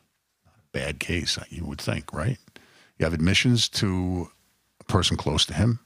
[0.73, 2.39] Bad case, you would think, right?
[2.99, 4.31] You have admissions to
[4.81, 5.81] a person close to him.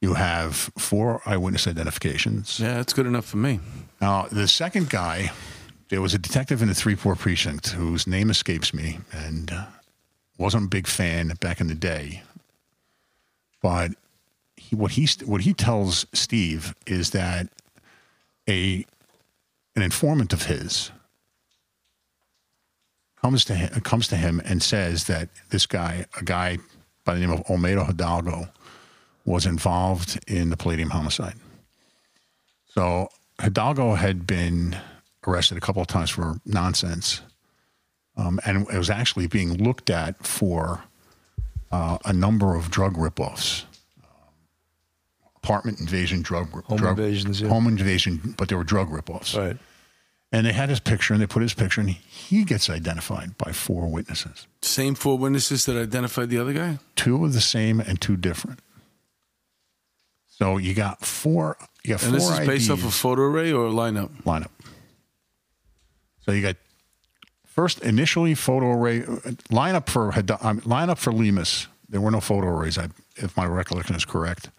[0.00, 2.60] You have four eyewitness identifications.
[2.60, 3.60] Yeah, that's good enough for me.
[4.00, 5.32] Now, the second guy,
[5.88, 9.66] there was a detective in the 3 4 precinct whose name escapes me and uh,
[10.38, 12.22] wasn't a big fan back in the day.
[13.62, 13.92] But
[14.56, 17.48] he, what, he, what he tells Steve is that
[18.48, 18.84] a,
[19.74, 20.90] an informant of his
[23.24, 26.58] comes to, him, comes to him and says that this guy, a guy
[27.06, 28.50] by the name of Olmedo Hidalgo,
[29.24, 31.32] was involved in the Palladium homicide.
[32.66, 33.08] So
[33.40, 34.76] Hidalgo had been
[35.26, 37.22] arrested a couple of times for nonsense,
[38.18, 40.84] um, and it was actually being looked at for
[41.72, 43.64] uh, a number of drug ripoffs,
[45.36, 47.48] apartment invasion, drug Home drug, invasions, yeah.
[47.48, 49.34] home invasion, but there were drug ripoffs.
[49.34, 49.56] Right.
[50.34, 53.52] And they had his picture, and they put his picture, and he gets identified by
[53.52, 56.78] four witnesses, Same four witnesses that identified the other guy?
[56.96, 58.58] two of the same and two different.
[60.26, 61.56] So you got four.
[61.84, 64.10] You got And four this is based off a photo array or a lineup?
[64.24, 64.50] lineup.
[66.22, 66.56] So you got
[67.46, 69.02] first initially photo array
[69.52, 70.06] lineup for
[70.40, 71.68] um, lineup for Lemus.
[71.88, 74.50] There were no photo arrays, I, if my recollection is correct.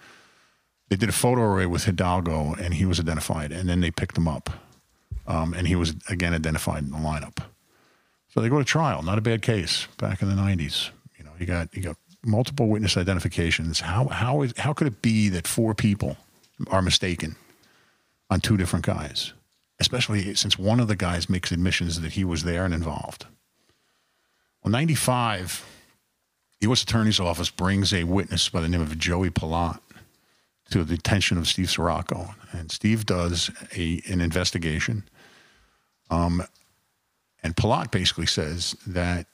[0.87, 4.17] They did a photo array with Hidalgo, and he was identified, and then they picked
[4.17, 4.49] him up,
[5.27, 7.37] um, and he was again identified in the lineup.
[8.29, 9.01] So they go to trial.
[9.01, 10.89] Not a bad case back in the '90s.
[11.17, 13.79] You know, you got you got multiple witness identifications.
[13.79, 16.17] How how is how could it be that four people
[16.69, 17.35] are mistaken
[18.29, 19.33] on two different guys?
[19.79, 23.25] Especially since one of the guys makes admissions that he was there and involved.
[24.63, 25.63] Well, 95,
[26.59, 26.81] the U.S.
[26.81, 29.79] Attorney's Office brings a witness by the name of Joey Palat
[30.71, 32.33] to the attention of Steve Saracco.
[32.51, 35.03] And Steve does a, an investigation.
[36.09, 36.43] Um,
[37.43, 39.27] and Palat basically says that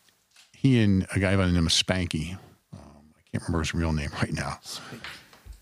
[0.51, 2.37] he and a guy by the name of Spanky,
[2.73, 2.79] um,
[3.17, 4.59] I can't remember his real name right now.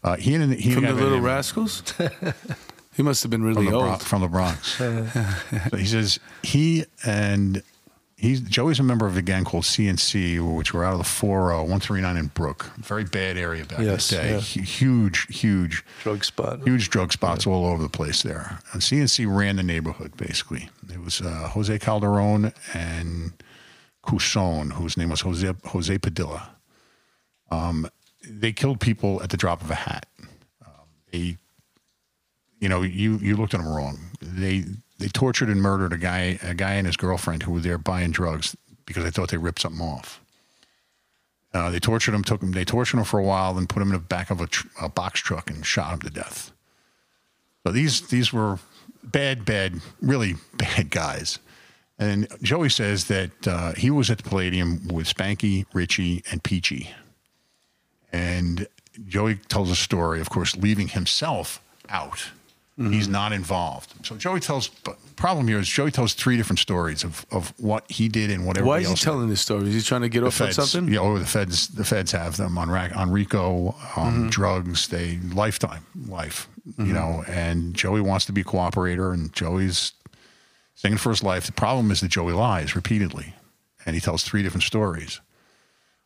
[0.03, 1.83] Uh, he and he From a guy the Little Rascals?
[2.95, 3.85] he must have been really the, old.
[3.85, 4.77] Bronx, from the Bronx.
[4.77, 7.61] so he says he and
[8.19, 11.55] he's Joey's a member of a gang called CNC, which were out of the 40
[11.55, 12.71] 139 in Brook.
[12.77, 14.29] Very bad area back Yes, in the day.
[14.33, 14.39] yeah.
[14.41, 16.61] Hu- Huge, huge, Drug spot.
[16.63, 18.59] huge drug spots all over the place there.
[18.73, 20.69] And CNC ran the neighborhood basically.
[20.91, 23.31] It was uh, Jose Calderon and
[24.05, 26.55] Couson, whose name was Jose Jose Padilla.
[27.51, 27.87] Um,
[28.27, 30.05] they killed people at the drop of a hat.
[30.65, 30.71] Um,
[31.11, 31.37] they
[32.59, 33.97] you know, you you looked at them wrong.
[34.21, 34.65] They
[34.99, 38.11] they tortured and murdered a guy a guy and his girlfriend who were there buying
[38.11, 40.21] drugs because they thought they ripped something off.
[41.53, 43.87] Uh, they tortured him, took him, they tortured him for a while, then put him
[43.87, 46.51] in the back of a, tr- a box truck and shot him to death.
[47.65, 48.59] So these these were
[49.03, 51.39] bad, bad, really bad guys.
[51.97, 56.91] And Joey says that uh, he was at the Palladium with Spanky, Richie, and Peachy.
[58.13, 58.67] And
[59.05, 62.29] Joey tells a story, of course, leaving himself out.
[62.79, 63.93] He's not involved.
[64.05, 64.69] So Joey tells,
[65.17, 68.57] problem here is Joey tells three different stories of, of what he did and what
[68.61, 69.03] Why is he else did.
[69.03, 69.67] telling this story?
[69.67, 70.87] Is he trying to get The off on something?
[70.93, 74.29] yeah, oh, the feds, the feds have them on rack, on RICO, um, Mm-hmm.
[74.29, 74.87] drugs.
[74.87, 76.85] They lifetime life, Mm-hmm.
[76.85, 77.23] you know.
[77.27, 79.91] And Joey wants to be a cooperator, and Joey's
[80.75, 81.45] singing for his life.
[81.47, 83.33] The problem is that Joey lies repeatedly,
[83.85, 85.19] and he tells three different stories.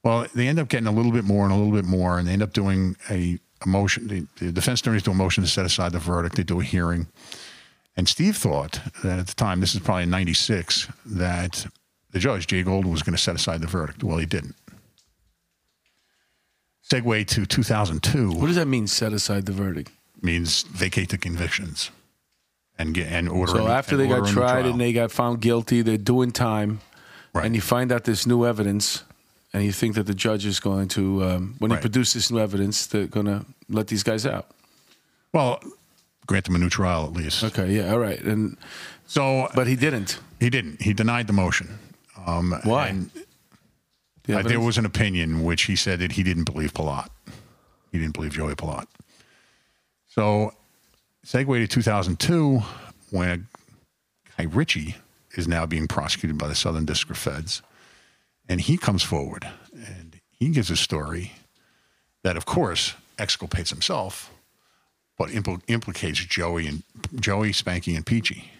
[0.03, 2.27] Well, they end up getting a little bit more and a little bit more, and
[2.27, 4.07] they end up doing a, a motion.
[4.07, 6.35] The, the defense attorneys do a motion to set aside the verdict.
[6.35, 7.07] They do a hearing.
[7.95, 11.65] And Steve thought that at the time, this is probably in 96, that
[12.11, 14.03] the judge, Jay Golden, was going to set aside the verdict.
[14.03, 14.55] Well, he didn't.
[16.91, 18.87] Segue to 2002 What does that mean?
[18.87, 19.91] Set aside the verdict.
[20.21, 21.91] means vacate the convictions
[22.77, 23.51] and get and order.
[23.53, 24.71] So after they got tried trial.
[24.71, 26.81] and they got found guilty, they're doing time,
[27.33, 27.45] Right.
[27.45, 29.03] and you find out this new evidence,
[29.53, 32.87] and you think that the judge is going to, um, when he produces new evidence,
[32.87, 34.47] they're going to let these guys out.
[35.31, 35.59] well,
[36.25, 37.43] grant them a new trial at least.
[37.43, 38.57] Okay, yeah, all right, and
[39.07, 40.19] So, but he didn't.
[40.39, 40.81] he didn't.
[40.81, 41.77] He denied the motion.
[42.25, 42.95] Um, Why?
[44.23, 47.09] The Uh, there was an opinion which he said that he didn't believe Palat.
[47.91, 48.85] He didn't believe Joey Palat.
[50.07, 50.53] So,
[51.25, 52.61] segue to 2002,
[53.11, 53.47] when
[54.37, 54.95] Guy Richie
[55.35, 57.61] is now being prosecuted by the Southern District of Feds,
[58.47, 61.33] and he comes forward and he gives a story
[62.23, 64.31] that, of course, exculpates himself,
[65.17, 66.83] but impl- implicates Joey and
[67.15, 68.51] Joey, Spanky, and Peachy.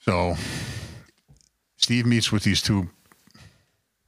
[0.00, 0.36] So,
[1.76, 2.88] Steve meets with these two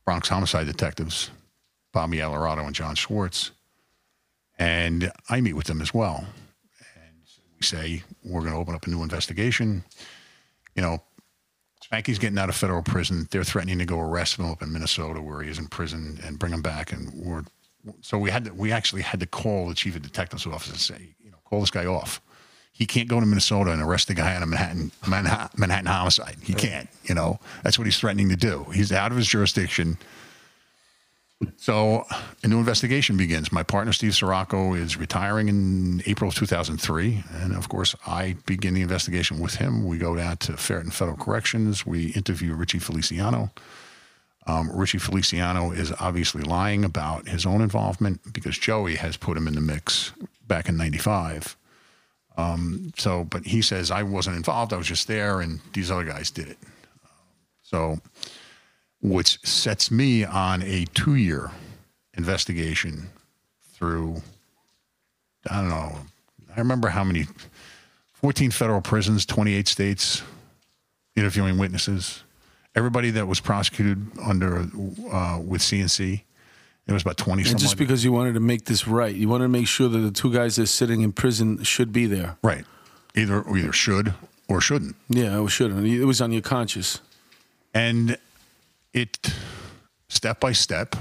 [0.05, 1.31] Bronx homicide detectives,
[1.93, 3.51] Bobby Alvarado and John Schwartz.
[4.59, 6.25] And I meet with them as well.
[6.95, 7.17] And
[7.59, 9.85] we say, we're going to open up a new investigation.
[10.75, 11.03] You know,
[11.91, 13.27] Spanky's getting out of federal prison.
[13.31, 16.39] They're threatening to go arrest him up in Minnesota where he is in prison and
[16.39, 16.93] bring him back.
[16.93, 17.43] And we're,
[18.01, 20.79] so we had to, we actually had to call the chief of detectives office and
[20.79, 22.21] say, you know, call this guy off.
[22.73, 26.37] He can't go to Minnesota and arrest the guy on a Manhattan, Manhattan, Manhattan homicide.
[26.43, 28.65] He can't, you know, that's what he's threatening to do.
[28.73, 29.99] He's out of his jurisdiction.
[31.57, 32.05] So
[32.43, 33.51] a new investigation begins.
[33.51, 37.25] My partner, Steve Saracco, is retiring in April of 2003.
[37.33, 39.87] And of course, I begin the investigation with him.
[39.87, 41.87] We go down to Fairton Federal Corrections.
[41.87, 43.51] We interview Richie Feliciano.
[44.47, 49.47] Um, Richie Feliciano is obviously lying about his own involvement because Joey has put him
[49.47, 50.13] in the mix
[50.47, 51.57] back in 95.
[52.37, 54.73] Um, so, but he says, I wasn't involved.
[54.73, 56.59] I was just there, and these other guys did it.
[57.63, 57.99] So,
[59.03, 61.51] which sets me on a two year
[62.15, 63.09] investigation
[63.73, 64.23] through,
[65.51, 65.97] I don't know,
[66.55, 67.27] I remember how many
[68.15, 70.23] 14 federal prisons, 28 states,
[71.17, 72.23] interviewing witnesses.
[72.75, 74.69] Everybody that was prosecuted under
[75.13, 76.23] uh, with CNC,
[76.87, 79.45] it was about 20 And just because you wanted to make this right, you wanted
[79.45, 82.37] to make sure that the two guys that are sitting in prison should be there.
[82.43, 82.65] Right.
[83.15, 84.15] Either or either should
[84.49, 84.97] or shouldn't.
[85.09, 85.87] Yeah, it shouldn't.
[85.87, 87.01] It was on your conscience.
[87.73, 88.19] And
[88.93, 89.19] it
[90.09, 90.97] step by step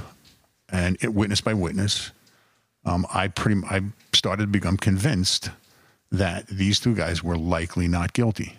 [0.69, 2.11] and it witness by witness,
[2.85, 3.81] um, I pretty I
[4.13, 5.49] started to become convinced
[6.11, 8.57] that these two guys were likely not guilty.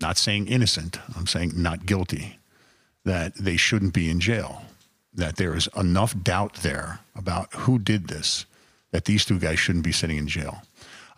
[0.00, 2.38] Not saying innocent, I'm saying not guilty.
[3.04, 4.62] That they shouldn't be in jail.
[5.14, 8.46] That there is enough doubt there about who did this
[8.90, 10.62] that these two guys shouldn't be sitting in jail.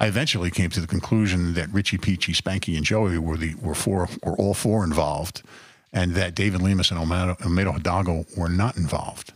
[0.01, 3.75] I eventually came to the conclusion that Richie Peachy, Spanky, and Joey were the were
[3.75, 5.43] four were all four involved,
[5.93, 9.33] and that David Lemus and Olmedo Hidalgo were not involved.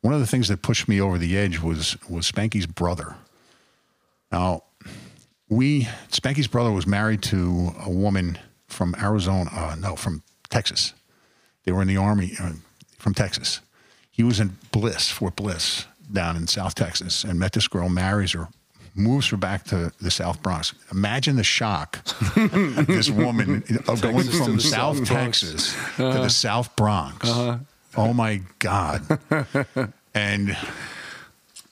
[0.00, 3.14] One of the things that pushed me over the edge was was Spanky's brother.
[4.30, 4.64] Now,
[5.48, 10.94] we Spanky's brother was married to a woman from Arizona, uh, no, from Texas.
[11.64, 12.52] They were in the army uh,
[12.98, 13.60] from Texas.
[14.10, 18.32] He was in Bliss, Fort Bliss, down in South Texas, and met this girl, marries
[18.32, 18.48] her,
[18.94, 20.74] moves her back to the South Bronx.
[20.92, 22.04] Imagine the shock
[22.36, 25.40] this woman of going from the South South Bronx.
[25.40, 26.22] Texas to uh-huh.
[26.22, 27.28] the South Bronx.
[27.28, 27.58] Uh-huh.
[27.96, 29.02] Oh my God!
[30.14, 30.56] and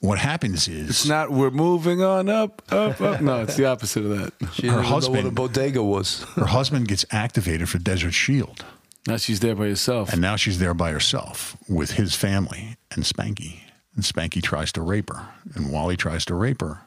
[0.00, 3.20] what happens is It's not, we're moving on up, up, up.
[3.20, 4.32] No, it's the opposite of that.
[4.54, 6.22] She Her didn't know what a husband- bodega was.
[6.36, 8.64] her husband gets activated for Desert Shield.
[9.06, 10.12] Now she's there by herself.
[10.12, 13.60] And now she's there by herself with his family and Spanky.
[13.94, 15.26] And Spanky tries to rape her.
[15.54, 16.82] And Wally tries to rape her,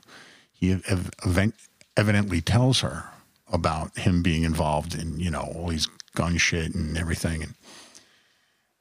[0.64, 1.11] he ev-
[1.97, 3.03] evidently tells her
[3.51, 7.43] about him being involved in, you know, all these gun shit and everything.
[7.43, 7.53] And,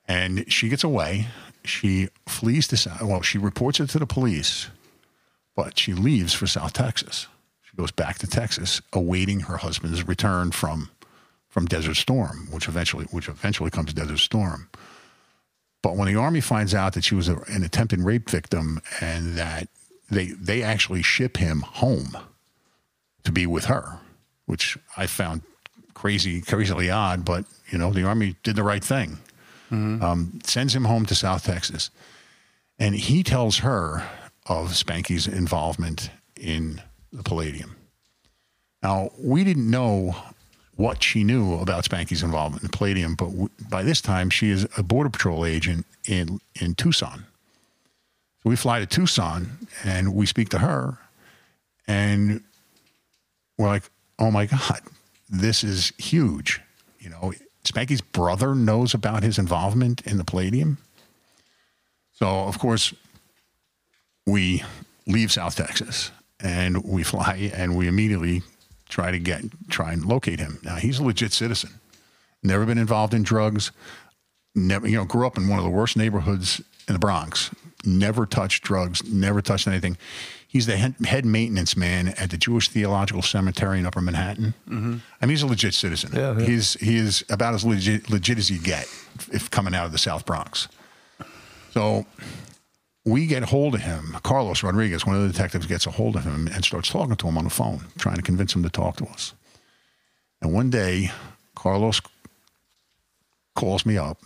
[0.06, 1.26] and she gets away.
[1.64, 4.68] She flees to South, well, she reports it to the police,
[5.56, 7.26] but she leaves for South Texas.
[7.62, 10.90] She goes back to Texas, awaiting her husband's return from
[11.48, 14.68] from Desert Storm, which eventually which eventually comes Desert Storm.
[15.82, 19.36] But when the army finds out that she was a, an attempted rape victim and
[19.36, 19.68] that
[20.12, 22.16] they they actually ship him home
[23.24, 23.98] to be with her,
[24.46, 25.42] which I found
[25.94, 27.24] crazy, crazily odd.
[27.24, 29.18] But you know, the army did the right thing.
[29.70, 31.88] Um, sends him home to South Texas,
[32.78, 34.06] and he tells her
[34.44, 37.76] of Spanky's involvement in the Palladium.
[38.82, 40.14] Now we didn't know
[40.76, 44.50] what she knew about Spanky's involvement in the Palladium, but w- by this time she
[44.50, 47.24] is a border patrol agent in in Tucson.
[48.42, 50.98] So we fly to Tucson and we speak to her,
[51.86, 52.42] and
[53.56, 53.84] we're like,
[54.18, 54.80] "Oh my God,
[55.28, 56.60] this is huge!"
[56.98, 57.32] You know,
[57.64, 60.78] Spanky's brother knows about his involvement in the Palladium.
[62.12, 62.92] So of course,
[64.26, 64.64] we
[65.06, 68.42] leave South Texas and we fly and we immediately
[68.88, 70.58] try to get try and locate him.
[70.62, 71.70] Now he's a legit citizen,
[72.42, 73.70] never been involved in drugs,
[74.54, 77.50] never you know grew up in one of the worst neighborhoods in the Bronx,
[77.84, 79.96] never touched drugs, never touched anything.
[80.46, 84.52] He's the head, maintenance man at the Jewish Theological Seminary in Upper Manhattan.
[84.68, 84.96] Mm-hmm.
[85.20, 86.10] I mean, he's a legit citizen.
[86.14, 86.44] Yeah, yeah.
[86.44, 88.86] He's he is about as legit, legit as you get
[89.32, 90.68] if coming out of the South Bronx.
[91.70, 92.04] So
[93.04, 94.16] we get hold of him.
[94.22, 97.28] Carlos Rodriguez, one of the detectives, gets a hold of him and starts talking to
[97.28, 99.32] him on the phone, trying to convince him to talk to us.
[100.42, 101.10] And one day,
[101.54, 102.00] Carlos
[103.54, 104.18] calls me up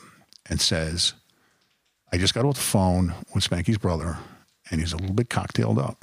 [0.49, 1.15] and says,
[2.17, 4.17] I just got off the phone with Spanky's brother,
[4.71, 6.03] and he's a little bit cocktailed up.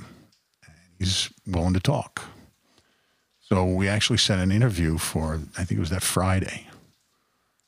[0.99, 2.21] He's willing to talk.
[3.39, 6.67] So we actually set an interview for, I think it was that Friday.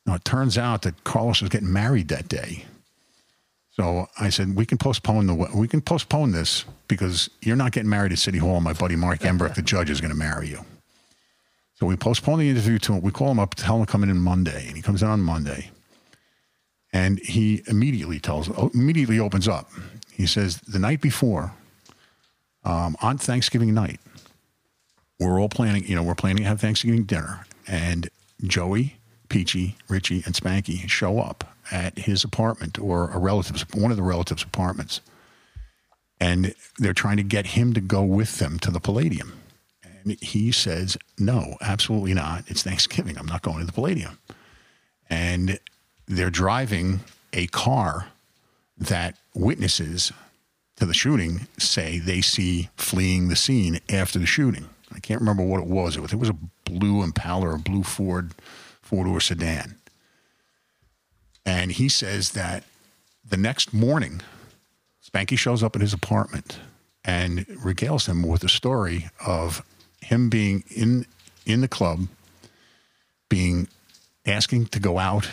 [0.06, 2.66] Now, it turns out that Carlos was getting married that day.
[3.72, 7.90] So I said, we can postpone the we can postpone this because you're not getting
[7.90, 8.62] married at City Hall.
[8.62, 10.64] My buddy Mark Embrick, the judge, is going to marry you.
[11.74, 13.02] So we postpone the interview to him.
[13.02, 15.10] we call him up, tell him to come in on Monday, and he comes in
[15.10, 15.72] on Monday,
[16.96, 19.70] and he immediately tells immediately opens up.
[20.14, 21.52] He says the night before,
[22.64, 24.00] um, on Thanksgiving night,
[25.20, 25.86] we're all planning.
[25.86, 28.10] You know, we're planning to have Thanksgiving dinner, and
[28.44, 28.96] Joey,
[29.28, 34.04] Peachy, Richie, and Spanky show up at his apartment or a relative's one of the
[34.04, 35.02] relatives' apartments,
[36.22, 39.34] and they're trying to get him to go with them to the Palladium.
[39.84, 42.46] And he says, "No, absolutely not.
[42.48, 43.18] It's Thanksgiving.
[43.18, 44.18] I'm not going to the Palladium."
[45.10, 45.60] And
[46.08, 47.02] they're driving
[47.34, 48.08] a car
[48.78, 50.12] that witnesses
[50.78, 54.70] to the shooting say they see fleeing the scene after the shooting.
[54.94, 55.98] I can't remember what it was.
[55.98, 56.36] It was, a
[56.66, 58.32] blue Impala or a blue Ford
[58.82, 59.76] four door sedan.
[61.46, 62.64] And he says that
[63.28, 64.22] the next morning,
[65.04, 66.60] Spanky shows up at his apartment
[67.04, 69.64] and regales him with a story of
[70.02, 71.06] him being in
[71.46, 72.08] in the club,
[73.30, 73.68] being
[74.26, 75.30] asking to go out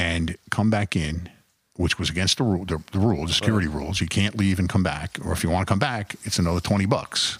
[0.00, 1.28] and come back in,
[1.76, 4.00] which was against the rule, the, the rule, the security rules.
[4.00, 6.60] You can't leave and come back, or if you want to come back, it's another
[6.60, 7.38] twenty bucks.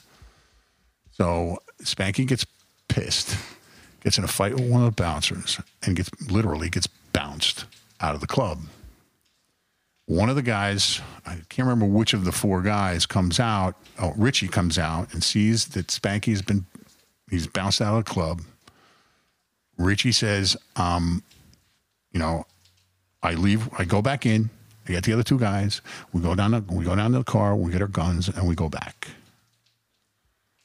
[1.13, 2.45] So Spanky gets
[2.89, 3.37] pissed,
[4.03, 7.65] gets in a fight with one of the bouncers, and gets literally gets bounced
[8.01, 8.59] out of the club.
[10.07, 13.75] One of the guys, I can't remember which of the four guys, comes out.
[13.99, 16.67] Oh, Richie comes out and sees that Spanky's been
[17.31, 18.43] he's bounced out of the club.
[19.79, 21.23] Richie says, um,
[22.13, 22.45] you know,
[23.23, 24.51] I leave, I go back in,
[24.89, 25.81] I get the other two guys,
[26.13, 28.49] we go down, the, we go down to the car, we get our guns, and
[28.49, 29.09] we go back.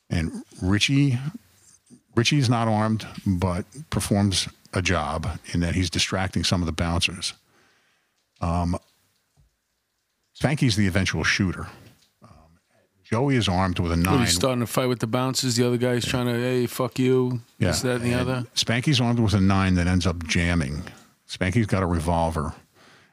[0.09, 1.17] And Richie,
[2.15, 7.33] Richie's not armed, but performs a job in that he's distracting some of the bouncers.
[8.41, 8.77] Um,
[10.39, 11.67] Spanky's the eventual shooter.
[12.21, 12.29] Um,
[13.03, 14.19] Joey is armed with a What, nine.
[14.19, 15.55] he's starting to fight with the bouncers.
[15.55, 17.41] The other guy's trying to, hey, fuck you.
[17.57, 18.45] This, that, and the other.
[18.55, 20.83] Spanky's armed with a nine that ends up jamming.
[21.29, 22.53] Spanky's got a revolver,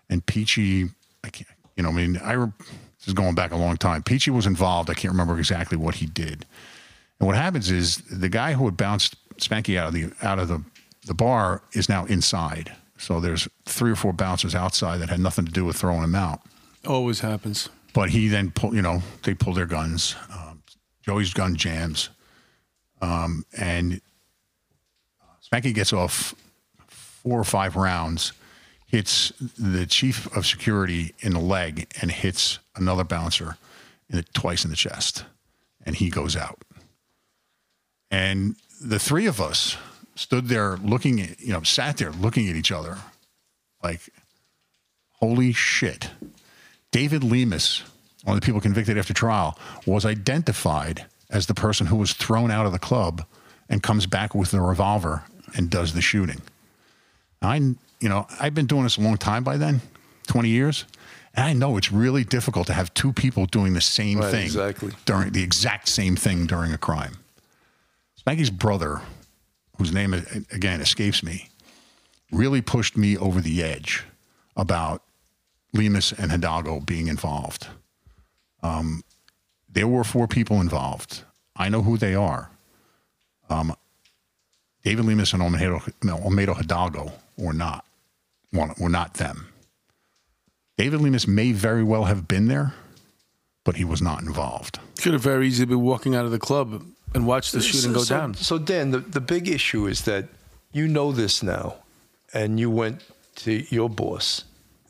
[0.08, 0.90] and Peachy,
[1.24, 4.02] I can't, you know, I mean, I this is going back a long time.
[4.02, 4.88] Peachy was involved.
[4.90, 6.46] I can't remember exactly what he did.
[7.18, 10.48] And what happens is the guy who had bounced Spanky out of the out of
[10.48, 10.62] the
[11.06, 12.72] the bar is now inside.
[12.98, 16.14] So there's three or four bouncers outside that had nothing to do with throwing him
[16.14, 16.40] out.
[16.86, 17.68] Always happens.
[17.92, 20.14] But he then pull, you know, they pull their guns.
[20.30, 20.62] Um,
[21.02, 22.10] Joey's gun jams,
[23.00, 24.00] um, and
[25.44, 26.34] Spanky gets off
[27.22, 28.32] four or five rounds,
[28.86, 33.56] hits the chief of security in the leg, and hits another bouncer
[34.10, 35.24] in twice in the chest,
[35.84, 36.58] and he goes out.
[38.10, 39.76] And the three of us
[40.14, 42.98] stood there looking at, you know, sat there looking at each other
[43.82, 44.00] like,
[45.12, 46.10] holy shit.
[46.90, 47.82] David Lemus,
[48.24, 52.50] one of the people convicted after trial, was identified as the person who was thrown
[52.50, 53.24] out of the club
[53.68, 56.42] and comes back with the revolver and does the shooting.
[57.42, 59.80] I, you know, I've been doing this a long time by then,
[60.28, 60.84] 20 years.
[61.34, 64.44] And I know it's really difficult to have two people doing the same Right, thing
[64.44, 64.92] exactly.
[65.06, 67.16] during the exact same thing during a crime.
[68.20, 69.00] Spanky's brother,
[69.78, 70.12] whose name
[70.52, 71.48] again escapes me,
[72.30, 74.04] really pushed me over the edge
[74.56, 75.02] about
[75.74, 77.66] Lemus and Hidalgo being involved.
[78.62, 79.02] Um,
[79.68, 81.22] there were four people involved.
[81.56, 82.50] I know who they are.
[83.48, 83.74] Um,
[84.84, 87.84] David Lemus and Olmedo, no, Olmedo Hidalgo were not
[88.50, 89.48] one, were not them.
[90.78, 92.74] David Lemus may very well have been there,
[93.64, 94.78] but he was not involved.
[95.00, 96.82] Could have very easily been walking out of the club
[97.14, 98.34] and watched the shooting so, go so- down.
[98.34, 100.28] So Dan, the, the big issue is that
[100.72, 101.76] you know this now,
[102.32, 103.02] and you went
[103.36, 104.44] to your boss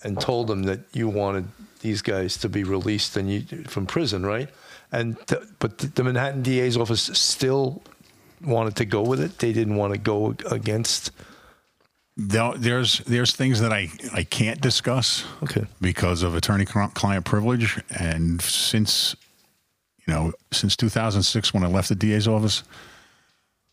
[0.04, 1.46] and told him that you wanted
[1.80, 4.48] these guys to be released and you from prison, right?
[4.92, 7.82] And th- but the- the Manhattan DA's office still
[8.44, 9.38] wanted to go with it.
[9.38, 11.10] They didn't want to go against.
[12.16, 15.64] There- There's there's things that I, I can't discuss Okay.
[15.80, 19.16] because of attorney-client privilege, and since
[20.06, 22.64] you know since 2006 when I left the DA's office,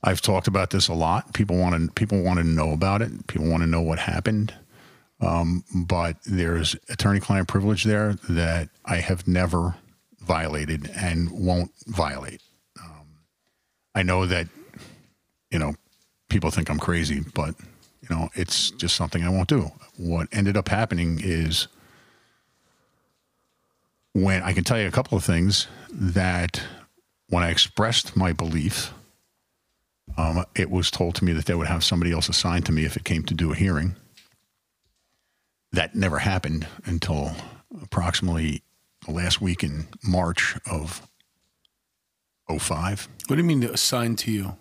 [0.04, 1.34] I've talked about this a lot.
[1.34, 3.28] People want to people want to know about it.
[3.28, 4.54] People want to know what happened.
[5.22, 9.76] Um, but there's attorney-client privilege there that I have never
[10.22, 12.42] violated and won't violate.
[12.82, 13.06] Um,
[13.94, 14.48] I know that
[15.52, 15.76] you know
[16.30, 17.54] people think I'm crazy, but
[18.10, 19.72] you know it's just something I won't do.
[19.98, 21.68] What ended up happening is
[24.14, 26.62] when I can tell you a couple of things that
[27.30, 28.92] when I expressed my belief,
[30.18, 32.86] um, it was told to me that they would have somebody else assigned to me
[32.86, 33.96] if it came to do a hearing.
[35.72, 37.34] That never happened until
[37.82, 38.64] approximately
[39.06, 41.08] the last week in March of
[42.50, 43.08] 05.
[43.28, 44.58] What do you mean assigned to you?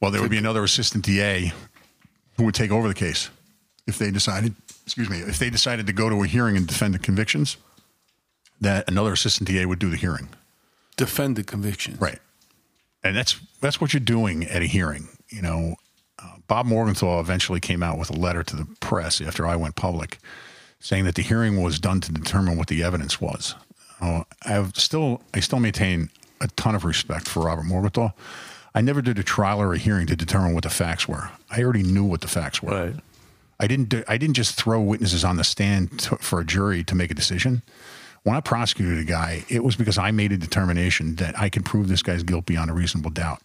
[0.00, 1.52] Well, there would be another assistant DA
[2.42, 3.30] who would take over the case
[3.86, 6.92] if they decided, excuse me, if they decided to go to a hearing and defend
[6.92, 7.56] the convictions,
[8.60, 10.28] that another assistant DA would do the hearing.
[10.96, 11.96] Defend the conviction.
[12.00, 12.18] Right.
[13.04, 15.08] And that's that's what you're doing at a hearing.
[15.28, 15.76] You know,
[16.20, 19.76] uh, Bob Morgenthau eventually came out with a letter to the press after I went
[19.76, 20.18] public,
[20.80, 23.54] saying that the hearing was done to determine what the evidence was.
[24.00, 28.12] Uh, I have still I still maintain a ton of respect for Robert Morgenthau.
[28.74, 31.30] I never did a trial or a hearing to determine what the facts were.
[31.50, 32.70] I already knew what the facts were.
[32.70, 32.94] Right.
[33.60, 36.82] I didn't do, I didn't just throw witnesses on the stand to, for a jury
[36.84, 37.62] to make a decision.
[38.24, 41.64] When I prosecuted a guy, it was because I made a determination that I could
[41.64, 43.40] prove this guy's guilt beyond a reasonable doubt.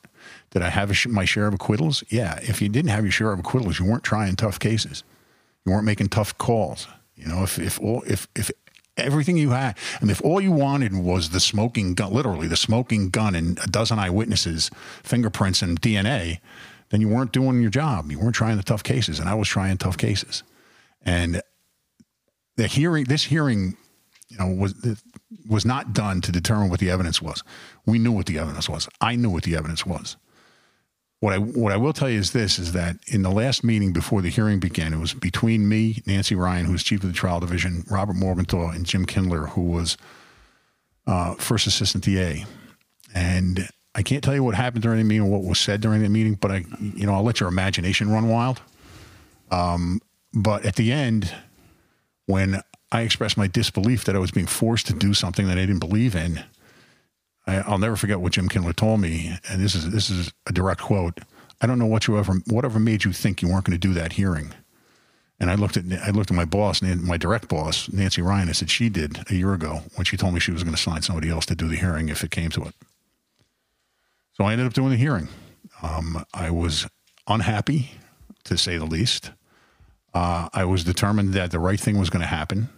[0.51, 2.03] Did I have a sh- my share of acquittals?
[2.09, 2.39] Yeah.
[2.41, 5.03] If you didn't have your share of acquittals, you weren't trying tough cases.
[5.65, 6.87] You weren't making tough calls.
[7.15, 8.51] You know, if if all, if if
[8.97, 13.09] everything you had, and if all you wanted was the smoking gun, literally the smoking
[13.09, 14.69] gun and a dozen eyewitnesses,
[15.03, 16.39] fingerprints and DNA,
[16.89, 18.11] then you weren't doing your job.
[18.11, 20.43] You weren't trying the tough cases, and I was trying tough cases.
[21.01, 21.41] And
[22.55, 23.77] the hearing, this hearing,
[24.29, 24.73] you know, was
[25.47, 27.43] was not done to determine what the evidence was.
[27.85, 28.89] We knew what the evidence was.
[28.99, 30.17] I knew what the evidence was.
[31.19, 33.91] What I what I will tell you is this: is that in the last meeting
[33.91, 37.15] before the hearing began, it was between me, Nancy Ryan, who was chief of the
[37.15, 39.97] trial division, Robert Morgenthau, and Jim Kindler, who was
[41.07, 42.45] uh, first assistant DA.
[43.15, 46.03] And I can't tell you what happened during the meeting or what was said during
[46.03, 48.61] the meeting, but I, you know, I'll let your imagination run wild.
[49.49, 50.01] Um,
[50.33, 51.33] but at the end,
[52.27, 52.61] when
[52.91, 55.79] I expressed my disbelief that I was being forced to do something that I didn't
[55.79, 56.43] believe in,
[57.47, 60.51] I, I'll never forget what Jim Kindler told me, and this is this is a
[60.51, 61.19] direct quote.
[61.61, 63.93] I don't know what you ever whatever made you think you weren't going to do
[63.93, 64.53] that hearing.
[65.39, 68.49] And I looked at I looked at my boss, my direct boss, Nancy Ryan.
[68.49, 70.81] I said she did a year ago when she told me she was going to
[70.81, 72.73] sign somebody else to do the hearing if it came to it.
[74.33, 75.29] So I ended up doing the hearing.
[75.81, 76.87] Um, I was
[77.27, 77.91] unhappy,
[78.45, 79.31] to say the least.
[80.13, 82.69] Uh, I was determined that the right thing was going to happen.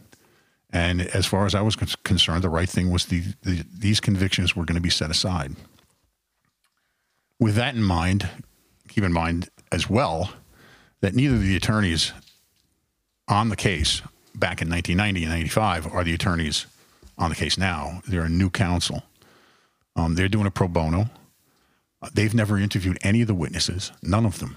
[0.71, 4.55] And as far as I was concerned, the right thing was the, the these convictions
[4.55, 5.55] were going to be set aside.
[7.39, 8.29] With that in mind,
[8.87, 10.31] keep in mind as well
[11.01, 12.13] that neither of the attorneys
[13.27, 14.01] on the case
[14.35, 16.65] back in 1990 and 95 are the attorneys
[17.17, 18.01] on the case now.
[18.07, 19.03] They're a new counsel.
[19.95, 21.09] Um, they're doing a pro bono.
[22.13, 24.55] They've never interviewed any of the witnesses, none of them.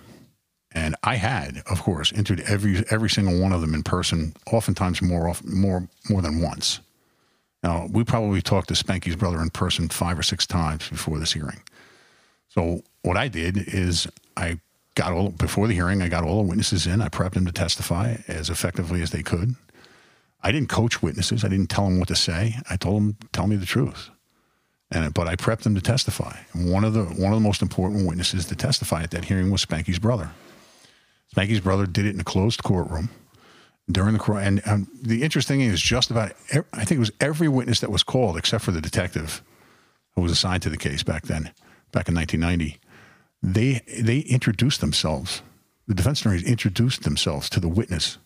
[0.74, 5.02] And I had, of course, interviewed every every single one of them in person, oftentimes
[5.02, 6.80] more more more than once.
[7.62, 11.32] Now we probably talked to Spanky's brother in person five or six times before this
[11.32, 11.62] hearing.
[12.48, 14.06] So what I did is
[14.36, 14.60] I
[14.94, 17.00] got all before the hearing, I got all the witnesses in.
[17.00, 19.54] I prepped them to testify as effectively as they could.
[20.42, 21.44] I didn't coach witnesses.
[21.44, 22.56] I didn't tell them what to say.
[22.68, 24.10] I told them, tell me the truth.
[24.90, 26.36] And but I prepped them to testify.
[26.52, 29.50] And one of the one of the most important witnesses to testify at that hearing
[29.50, 30.30] was Spanky's brother.
[31.34, 33.08] Spanky's brother did it in a closed courtroom
[33.90, 34.42] during the court.
[34.44, 37.80] And um, the interesting thing is, just about ev- I think it was every witness
[37.80, 39.42] that was called, except for the detective
[40.14, 41.44] who was assigned to the case back then,
[41.90, 42.78] back in 1990.
[43.42, 45.42] They they introduced themselves.
[45.88, 48.18] The defense attorneys introduced themselves to the witness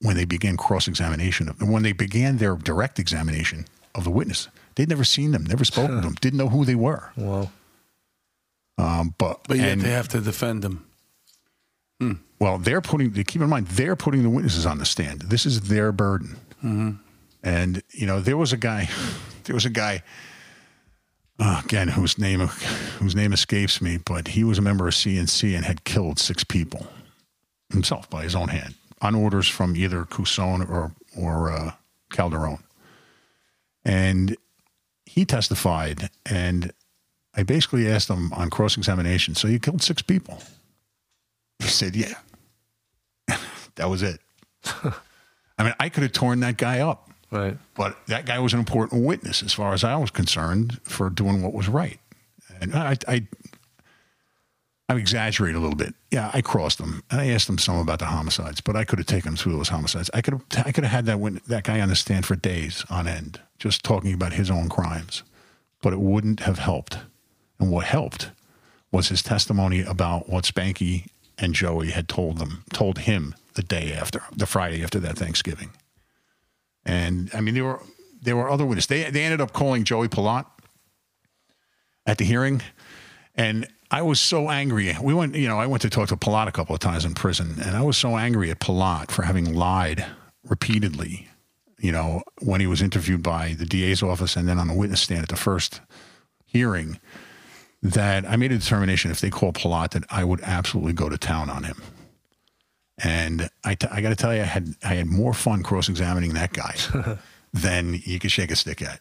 [0.00, 3.64] when they began cross examination of when they began their direct examination
[3.94, 4.48] of the witness.
[4.74, 7.10] They'd never seen them, never spoken to them, didn't know who they were.
[7.16, 7.50] Wow.
[8.76, 10.62] Um, but But yet and- they have to defend
[12.00, 12.24] him.
[12.38, 13.12] Well, they're putting.
[13.12, 15.22] Keep in mind, they're putting the witnesses on the stand.
[15.22, 16.36] This is their burden.
[17.42, 18.88] And you know, there was a guy.
[19.44, 20.02] There was a guy.
[21.38, 25.56] Uh, again, whose name whose name escapes me, but he was a member of CNC
[25.56, 26.86] and had killed six people
[27.70, 31.72] himself by his own hand on orders from either Couson or or uh,
[32.12, 32.58] Calderon.
[33.86, 34.36] And
[35.06, 36.72] he testified, and
[37.34, 39.34] I basically asked him on cross examination.
[39.34, 40.42] So you killed six people?
[41.58, 42.14] He said, "Yeah."
[43.76, 44.20] that was it.
[45.58, 47.56] I mean, I could have torn that guy up, Right.
[47.74, 51.42] but that guy was an important witness as far as I was concerned for doing
[51.42, 51.98] what was right.
[52.60, 53.26] And I, I,
[54.88, 55.94] I exaggerate a little bit.
[56.10, 58.98] Yeah, I crossed him and I asked him some about the homicides, but I could
[58.98, 60.10] have taken him through those homicides.
[60.14, 62.84] I could have, I could have had that that guy on the stand for days
[62.90, 65.22] on end, just talking about his own crimes,
[65.82, 66.98] but it wouldn't have helped.
[67.60, 68.30] And what helped
[68.90, 71.06] was his testimony about what Spanky
[71.38, 75.70] and Joey had told them, told him the day after, the Friday after that Thanksgiving.
[76.84, 77.80] And I mean, there were
[78.20, 78.88] there were other witnesses.
[78.88, 80.46] They they ended up calling Joey Pillot
[82.06, 82.62] at the hearing,
[83.34, 84.94] and I was so angry.
[85.00, 87.14] We went, you know, I went to talk to Pillot a couple of times in
[87.14, 90.04] prison, and I was so angry at Pillot for having lied
[90.44, 91.28] repeatedly.
[91.78, 95.00] You know, when he was interviewed by the DA's office and then on the witness
[95.00, 95.80] stand at the first
[96.44, 96.98] hearing,
[97.82, 101.18] that I made a determination if they call Pillot that I would absolutely go to
[101.18, 101.80] town on him.
[102.98, 105.88] And I, t- I got to tell you, I had I had more fun cross
[105.88, 106.74] examining that guy
[107.52, 109.00] than you could shake a stick at.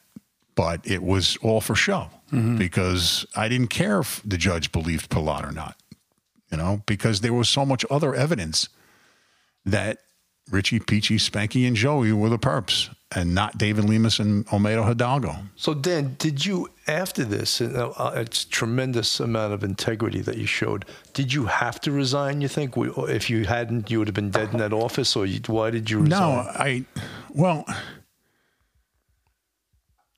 [0.54, 2.58] But it was all for show mm-hmm.
[2.58, 5.78] because I didn't care if the judge believed Pillot or not,
[6.52, 8.70] you know, because there was so much other evidence
[9.66, 10.00] that
[10.50, 15.36] Richie, Peachy, Spanky, and Joey were the perps and not David Lemus and Olmedo Hidalgo.
[15.56, 17.62] So Dan, did you after this?
[17.62, 20.86] Uh, uh, it's tremendous amount of integrity that you showed.
[21.14, 22.42] Did you have to resign?
[22.42, 25.40] You think if you hadn't, you would have been dead in that office, or you,
[25.48, 26.20] why did you resign?
[26.20, 26.86] No, I,
[27.30, 27.66] well,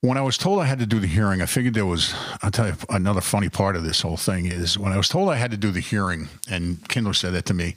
[0.02, 2.52] when I was told I had to do the hearing, I figured there was, I'll
[2.52, 5.36] tell you another funny part of this whole thing is when I was told I
[5.36, 7.76] had to do the hearing, and Kindler said that to me,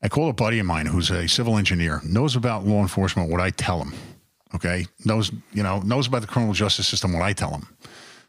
[0.00, 3.40] I called a buddy of mine who's a civil engineer, knows about law enforcement, what
[3.40, 3.94] I tell him.
[4.54, 4.86] Okay.
[5.04, 7.68] Knows, you know, knows about the criminal justice system, when I tell him.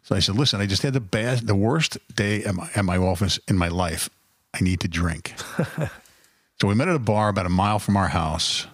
[0.04, 2.86] So I said, listen, I just had the bad, the worst day at my, at
[2.86, 4.10] my office in my life.
[4.54, 5.34] I need to drink.
[6.60, 8.66] so we met at a bar about a mile from our house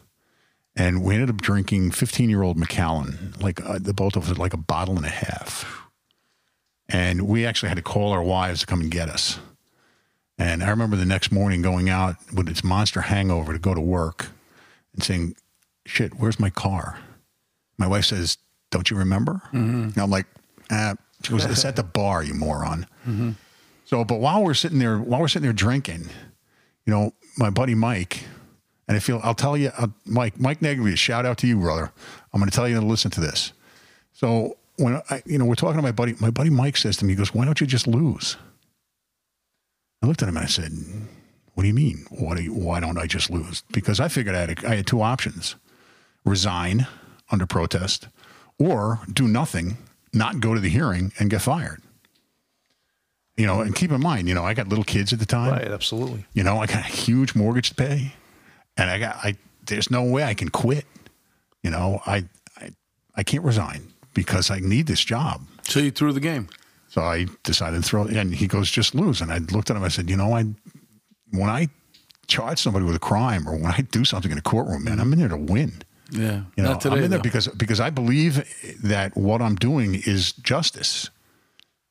[0.76, 4.38] and we ended up drinking 15 year old Macallan, like uh, the both of us,
[4.38, 5.84] like a bottle and a half.
[6.89, 9.39] And we actually had to call our wives to come and get us.
[10.38, 13.82] And I remember the next morning going out with its monster hangover to go to
[13.82, 14.28] work
[14.93, 15.36] and saying,
[15.86, 17.00] shit, where's my car?
[17.78, 18.38] My wife says,
[18.71, 19.41] don't you remember?
[19.51, 20.26] And I'm like,
[20.71, 20.95] ah.
[21.23, 22.86] She goes, it's at the bar, you moron.
[23.86, 26.09] So, but while we're sitting there, while we're sitting there drinking,
[26.86, 28.26] you know, my buddy Mike,
[28.88, 31.91] and I feel I'll tell you, uh, Mike, Mike Negri, shout out to you, brother.
[32.34, 33.53] I'm going to tell you to listen to this.
[34.13, 37.05] So when I, you know, we're talking to my buddy, my buddy Mike says to
[37.05, 38.38] me, he goes, "Why don't you just lose?"
[40.04, 40.71] I looked at him and I said,
[41.54, 42.05] "What do you mean?
[42.09, 44.75] Why, do you, why don't I just lose?" Because I figured I had, a, I
[44.75, 45.55] had two options:
[46.24, 46.86] resign
[47.32, 48.08] under protest,
[48.60, 49.78] or do nothing,
[50.14, 51.82] not go to the hearing, and get fired.
[53.38, 55.52] You know, and keep in mind, you know, I got little kids at the time.
[55.52, 56.26] right, absolutely.
[56.34, 58.14] You know, I got a huge mortgage to pay,
[58.78, 59.36] and I got I.
[59.66, 60.86] There's no way I can quit.
[61.64, 62.26] You know, I
[62.58, 62.70] I,
[63.16, 65.42] I can't resign because I need this job.
[65.64, 66.47] So you threw the game.
[66.88, 68.06] So I decided to throw.
[68.06, 69.20] And he goes, just lose.
[69.20, 69.84] And I looked at him.
[69.84, 70.46] I said, you know, I
[71.32, 71.68] when I
[72.28, 75.12] charge somebody with a crime or when I do something in a courtroom, man, I'm
[75.12, 75.82] in there to win.
[76.11, 76.43] Yeah.
[76.55, 76.95] You know, today.
[76.95, 77.23] I'm in there though.
[77.23, 78.43] because because I believe
[78.83, 81.09] that what I'm doing is justice.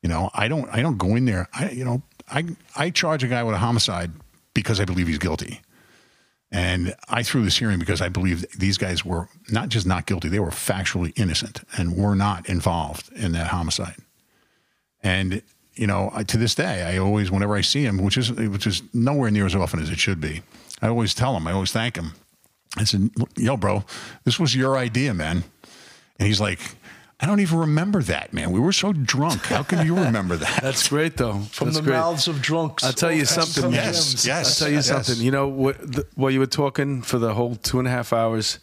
[0.01, 1.47] You know, I don't I don't go in there.
[1.53, 4.11] I you know I I charge a guy with a homicide
[4.53, 5.61] because I believe he's guilty,
[6.51, 10.29] and I threw this hearing because I believe these guys were not just not guilty;
[10.29, 13.97] they were factually innocent and were not involved in that homicide.
[15.03, 15.41] And
[15.75, 18.65] you know, I, to this day, I always whenever I see him, which is which
[18.65, 20.41] is nowhere near as often as it should be,
[20.81, 22.13] I always tell him, I always thank him.
[22.77, 23.83] I said, "Yo, bro,
[24.23, 25.43] this was your idea, man."
[26.19, 26.59] And he's like,
[27.19, 28.51] I don't even remember that, man.
[28.51, 29.45] We were so drunk.
[29.45, 30.61] How can you remember that?
[30.61, 31.39] That's great, though.
[31.51, 31.93] From That's the great.
[31.93, 32.83] mouths of drunks.
[32.83, 33.63] I'll tell you something.
[33.63, 34.61] some Yes, yes.
[34.61, 34.87] I'll tell you yes.
[34.87, 35.23] something.
[35.23, 35.79] You know what?
[35.79, 38.59] The, while you were talking for the whole two and a half hours,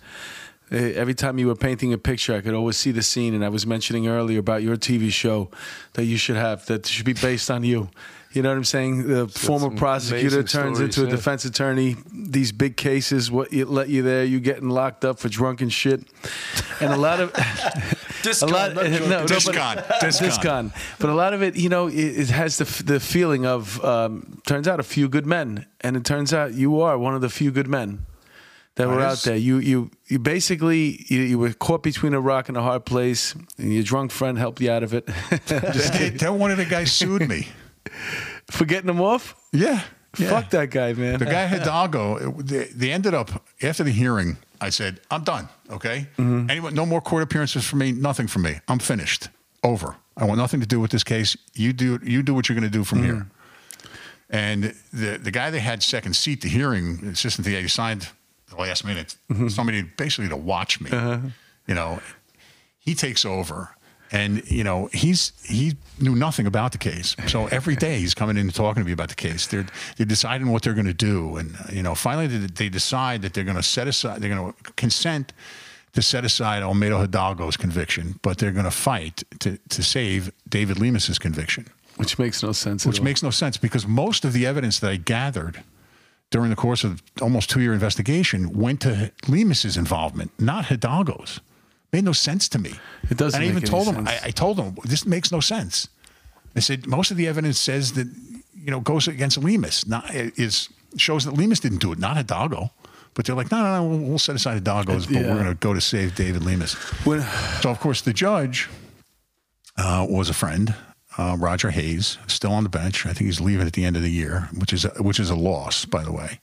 [0.71, 3.33] eh, every time you were painting a picture, I could always see the scene.
[3.33, 5.51] And I was mentioning earlier about your TV show
[5.95, 7.89] that you should have that should be based on you.
[8.33, 9.09] You know what I'm saying?
[9.09, 11.11] The former prosecutor turns stories, into a yeah.
[11.11, 11.97] defense attorney.
[12.13, 16.03] These big cases, what you let you there, you getting locked up for drunken shit,
[16.81, 17.31] and a lot of
[18.43, 18.75] a lot.
[18.75, 19.09] not drunken.
[19.09, 19.85] no, no, but- Discon.
[20.01, 20.29] Discon.
[20.29, 20.99] Discon.
[20.99, 24.41] But a lot of it, you know, it, it has the the feeling of um,
[24.47, 27.29] turns out a few good men, and it turns out you are one of the
[27.31, 28.07] few good men
[28.77, 29.37] that were out there.
[29.37, 33.35] You you you basically you, you were caught between a rock and a hard place,
[33.59, 35.07] and your drunk friend helped you out of it.
[35.47, 37.49] Just That, that one of the guys sued me.
[38.51, 39.35] For getting them off.
[39.53, 39.83] Yeah.
[40.19, 40.29] yeah.
[40.31, 41.19] Fuck that guy, man.
[41.19, 43.31] The guy Hidalgo, they, they ended up
[43.63, 44.37] after the hearing.
[44.61, 45.49] I said, "I'm done.
[45.71, 46.51] Okay, Mm-hmm.
[46.51, 47.93] anyone, no more court appearances for me.
[47.93, 48.61] Nothing for me.
[48.69, 49.29] I'm finished.
[49.65, 49.97] Over.
[50.17, 51.37] I want nothing to do with this case.
[51.55, 51.99] You do.
[52.03, 53.29] You do what you're going to do from here." Mm-hmm.
[54.31, 58.09] And the the guy they had second seat the hearing assistant, he signed
[58.49, 59.17] the last minute.
[59.31, 59.49] Mm-hmm.
[59.49, 60.91] Somebody basically to watch me.
[60.91, 61.19] Uh-huh.
[61.67, 62.01] You know,
[62.79, 63.77] he takes over.
[64.13, 68.37] And you know he's he knew nothing about the case, so every day he's coming
[68.37, 69.47] in and talking to me about the case.
[69.47, 69.67] They're
[69.97, 73.33] they're deciding what they're going to do, and you know finally they, they decide that
[73.33, 75.33] they're going to set aside, they're going to consent
[75.95, 80.79] to set aside Olmedo Hidalgo's conviction, but they're going to fight to to save David
[80.79, 81.67] Lemus's conviction,
[81.97, 82.85] Which makes no sense.
[82.85, 85.63] which makes no sense because most of the evidence that I gathered
[86.31, 91.41] during the course of almost two year investigation went to Lemus's involvement, not Hidalgo's.
[91.93, 92.75] Made no sense to me.
[93.11, 94.07] It doesn't And I even told him.
[94.07, 94.09] sense.
[94.23, 95.89] I, I told him this makes no sense.
[96.57, 98.09] I said most of the evidence says that
[98.55, 99.87] you know goes against Lemus.
[99.87, 102.71] Not is shows that Lemus didn't do it, not Hidalgo.
[103.15, 105.23] But they're like, no, no, no, we'll, we'll set aside Hidalgo's, but Yeah.
[105.35, 106.73] we're going to go to save David Lemus.
[107.05, 107.21] When,
[107.61, 108.71] So of course the judge
[109.77, 110.75] uh, was a friend,
[111.19, 113.05] uh, Roger Hayes, still on the bench.
[113.05, 115.29] I think he's leaving at the end of the year, which is a, which is
[115.29, 116.41] a loss, by the way.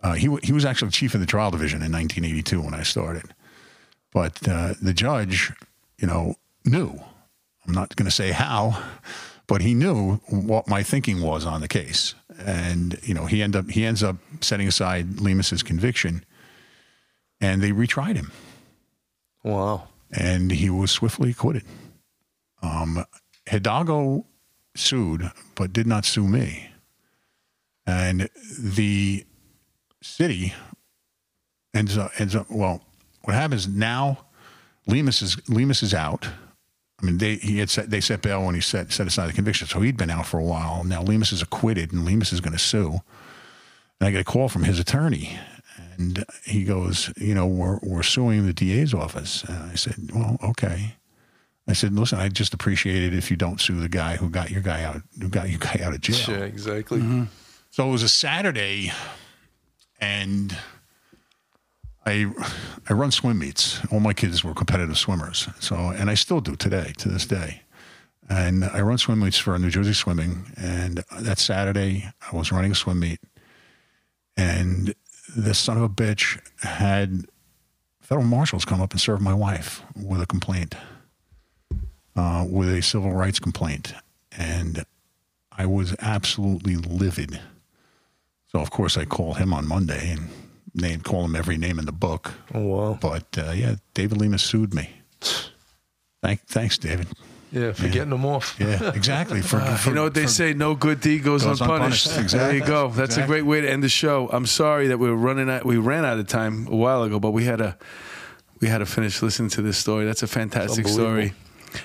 [0.00, 3.24] Uh, he he was actually chief of the trial division in 1982 when I started,
[4.12, 5.52] but uh, the judge,
[5.98, 6.98] you know, knew.
[7.66, 8.82] I'm not going to say how,
[9.46, 13.54] but he knew what my thinking was on the case, and you know, he end
[13.56, 16.24] up he ends up setting aside Lemus's conviction,
[17.40, 18.32] and they retried him
[19.44, 19.88] Wow.
[20.10, 21.64] and he was swiftly acquitted.
[22.62, 23.04] Um,
[23.46, 24.26] Hidalgo
[24.74, 26.70] sued, but did not sue me.
[27.86, 28.28] And
[28.58, 29.24] the
[30.02, 30.52] city
[31.74, 32.82] ends up, ends up well,
[33.28, 34.24] what happens now,
[34.88, 36.26] Lemus is, Lemus is out.
[36.98, 39.34] I mean, they, he had set, they set bail when he set, set aside the
[39.34, 39.66] conviction.
[39.68, 40.82] So he'd been out for a while.
[40.82, 43.00] Now Lemus is acquitted and Lemus is going to sue.
[44.00, 45.38] And I get a call from his attorney
[45.98, 49.44] and he goes, you know, we're, we're suing the DA's office.
[49.44, 50.94] And I said, well, okay.
[51.68, 54.50] I said, listen, I just appreciate it if you don't sue the guy who got
[54.50, 56.38] your guy out, who got your guy out of jail.
[56.38, 57.00] Yeah, exactly.
[57.00, 57.24] Mm-hmm.
[57.72, 58.90] So it was a Saturday,
[60.00, 60.56] and
[62.08, 62.26] I
[62.88, 63.84] I run swim meets.
[63.92, 67.62] All my kids were competitive swimmers, so and I still do today to this day.
[68.30, 72.72] And I run swim meets for New Jersey Swimming, and that Saturday I was running
[72.72, 73.20] a swim meet,
[74.36, 74.94] and
[75.36, 77.26] this son of a bitch had
[78.00, 80.74] federal marshals come up and serve my wife with a complaint,
[82.16, 83.92] uh, with a civil rights complaint,
[84.32, 84.84] and
[85.52, 87.38] I was absolutely livid.
[88.46, 90.30] So of course I called him on Monday and
[90.74, 92.32] named call him every name in the book.
[92.54, 92.98] Oh, wow.
[93.00, 94.90] But uh, yeah, David Lemus sued me.
[96.22, 97.06] Thank, thanks, David.
[97.50, 98.56] Yeah, for getting them off.
[98.58, 99.40] Yeah, exactly.
[99.40, 100.52] For, for- you know what they say?
[100.52, 102.06] No good deed goes, Goes unpunished.
[102.06, 102.34] unpunished.
[102.34, 102.88] There you go.
[102.88, 104.28] That's a great way to end the show.
[104.30, 105.64] I'm sorry that we were running out.
[105.64, 107.78] We ran out of time a while ago, but we had a
[108.60, 110.04] we had to finish listening to this story.
[110.04, 111.32] That's a fantastic story.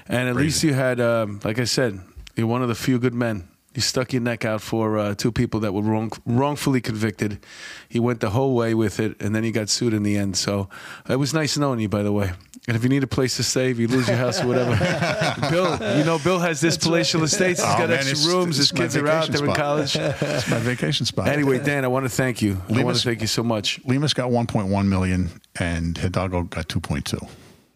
[0.07, 1.99] And at least you had, um, like I said,
[2.35, 3.47] you're one of the few good men.
[3.74, 7.44] You stuck your neck out for uh, two people that were wrong, wrongfully convicted.
[7.90, 10.38] He went the whole way with it, and then he got sued in the end.
[10.38, 10.70] So
[11.10, 12.32] it was nice knowing you, by the way.
[12.68, 14.76] And if you need a place to stay, if you lose your house or whatever,
[15.50, 17.60] Bill, you know, Bill has this palatial estates.
[17.62, 18.60] He's Oh, got man, extra it's- rooms.
[18.60, 19.28] it's His kids are out.
[19.30, 19.95] They're in college.
[19.98, 21.28] It's my vacation spot.
[21.28, 22.54] Anyway, Dan, I want to thank you.
[22.70, 23.82] I want to Lemus- thank you so much.
[23.84, 27.28] Lemus got 1.1 million and Hidalgo got 2.2.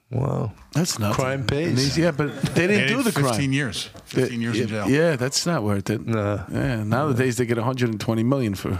[0.09, 0.53] Wow.
[0.71, 1.97] That's not Crime pays.
[1.97, 3.51] Yeah, but they didn't They do did the 15 crime.
[3.53, 3.89] years.
[4.05, 4.89] 15 years in jail.
[4.89, 6.05] Yeah, that's not worth it.
[6.07, 6.45] Nah.
[6.49, 8.79] Yeah, nowadays they get 120 million for.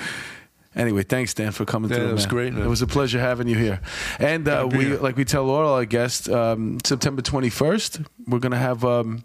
[0.74, 2.08] anyway, thanks Dan for coming Yeah, through.
[2.08, 2.30] it was man.
[2.30, 2.62] great, man.
[2.64, 3.80] It was a pleasure having you here.
[4.18, 4.98] And uh, Glad to be we, here.
[5.00, 8.84] like we tell all our guests, um, September 21st, we're gonna have.
[8.84, 9.24] Um,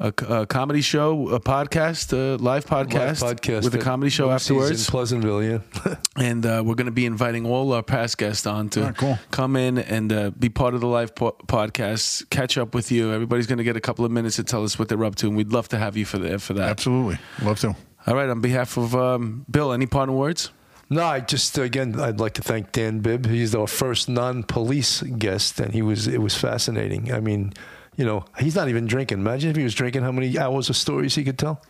[0.00, 4.30] a, a comedy show, a podcast, a live podcast, Live podcast with a comedy show
[4.30, 4.86] afterwards.
[4.86, 5.42] in Pleasantville.
[5.42, 5.58] Yeah,
[6.16, 9.18] and uh, we're going to be inviting all our past guests on to Ah, cool.
[9.30, 13.12] come in and uh, be part of the live po- podcast, catch up with you.
[13.12, 15.26] Everybody's going to get a couple of minutes to tell us what they're up to,
[15.26, 16.68] and we'd love to have you for the, for that.
[16.70, 17.18] Absolutely.
[17.42, 17.74] Love to.
[18.06, 20.50] All right, on behalf of um, Bill, any parting words?
[20.90, 23.26] no, I just again I'd like to thank Dan Bibb.
[23.26, 27.12] He's our first non-police guest, and he was it was fascinating.
[27.12, 27.52] I mean,
[27.98, 29.18] you know, he's not even drinking.
[29.18, 31.60] Imagine if he was drinking, how many hours of stories he could tell.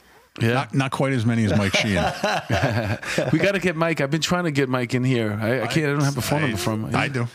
[0.41, 2.05] Yeah, Not, not quite as many as Mike Sheehan.
[3.33, 4.01] we got to get Mike.
[4.01, 5.33] I've been trying to get Mike in here.
[5.41, 5.87] I, I can't.
[5.87, 6.95] I don't have a phone number from him.
[6.95, 7.27] I do.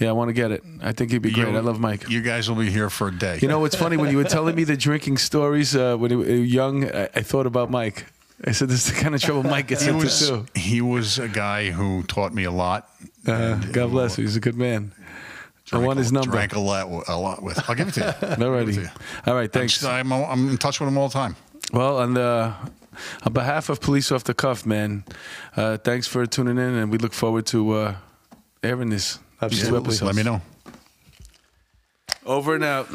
[0.00, 0.64] Yeah, I want to get it.
[0.82, 1.48] I think he'd be great.
[1.48, 2.08] You- I love Mike.
[2.08, 3.38] You guys will be here for a day.
[3.42, 3.96] You know what's funny?
[3.96, 7.22] When you were telling me the drinking stories uh, when you were young, I, I
[7.22, 8.06] thought about Mike.
[8.44, 10.80] I said, "This is the kind of trouble Mike gets he into was too." he
[10.80, 12.88] was a guy who taught me a lot.
[13.26, 14.24] Uh, God bless him.
[14.24, 14.92] He's a good man.
[15.68, 16.30] I drank want a- his number.
[16.32, 17.68] Drank a lot, a lot with.
[17.68, 18.06] I'll give it to you.
[18.46, 18.90] Alrighty.
[19.26, 19.52] All right.
[19.52, 19.84] Thanks.
[19.84, 21.36] I'm, I'm in touch with him all the time.
[21.72, 22.54] Well, on the
[23.24, 25.04] on behalf of Police Off the Cuff, man,
[25.56, 27.94] uh, thanks for tuning in, and we look forward to uh,
[28.62, 29.14] airing this.
[29.14, 29.78] these two Absolutely.
[29.80, 30.02] episodes.
[30.02, 30.40] Let me know.
[32.26, 32.88] Over and out.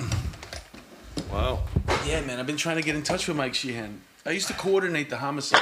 [1.32, 1.64] Wow.
[2.06, 2.40] Yeah, man.
[2.40, 4.02] I've been trying to get in touch with Mike Sheehan.
[4.26, 5.62] I used to coordinate the homicide.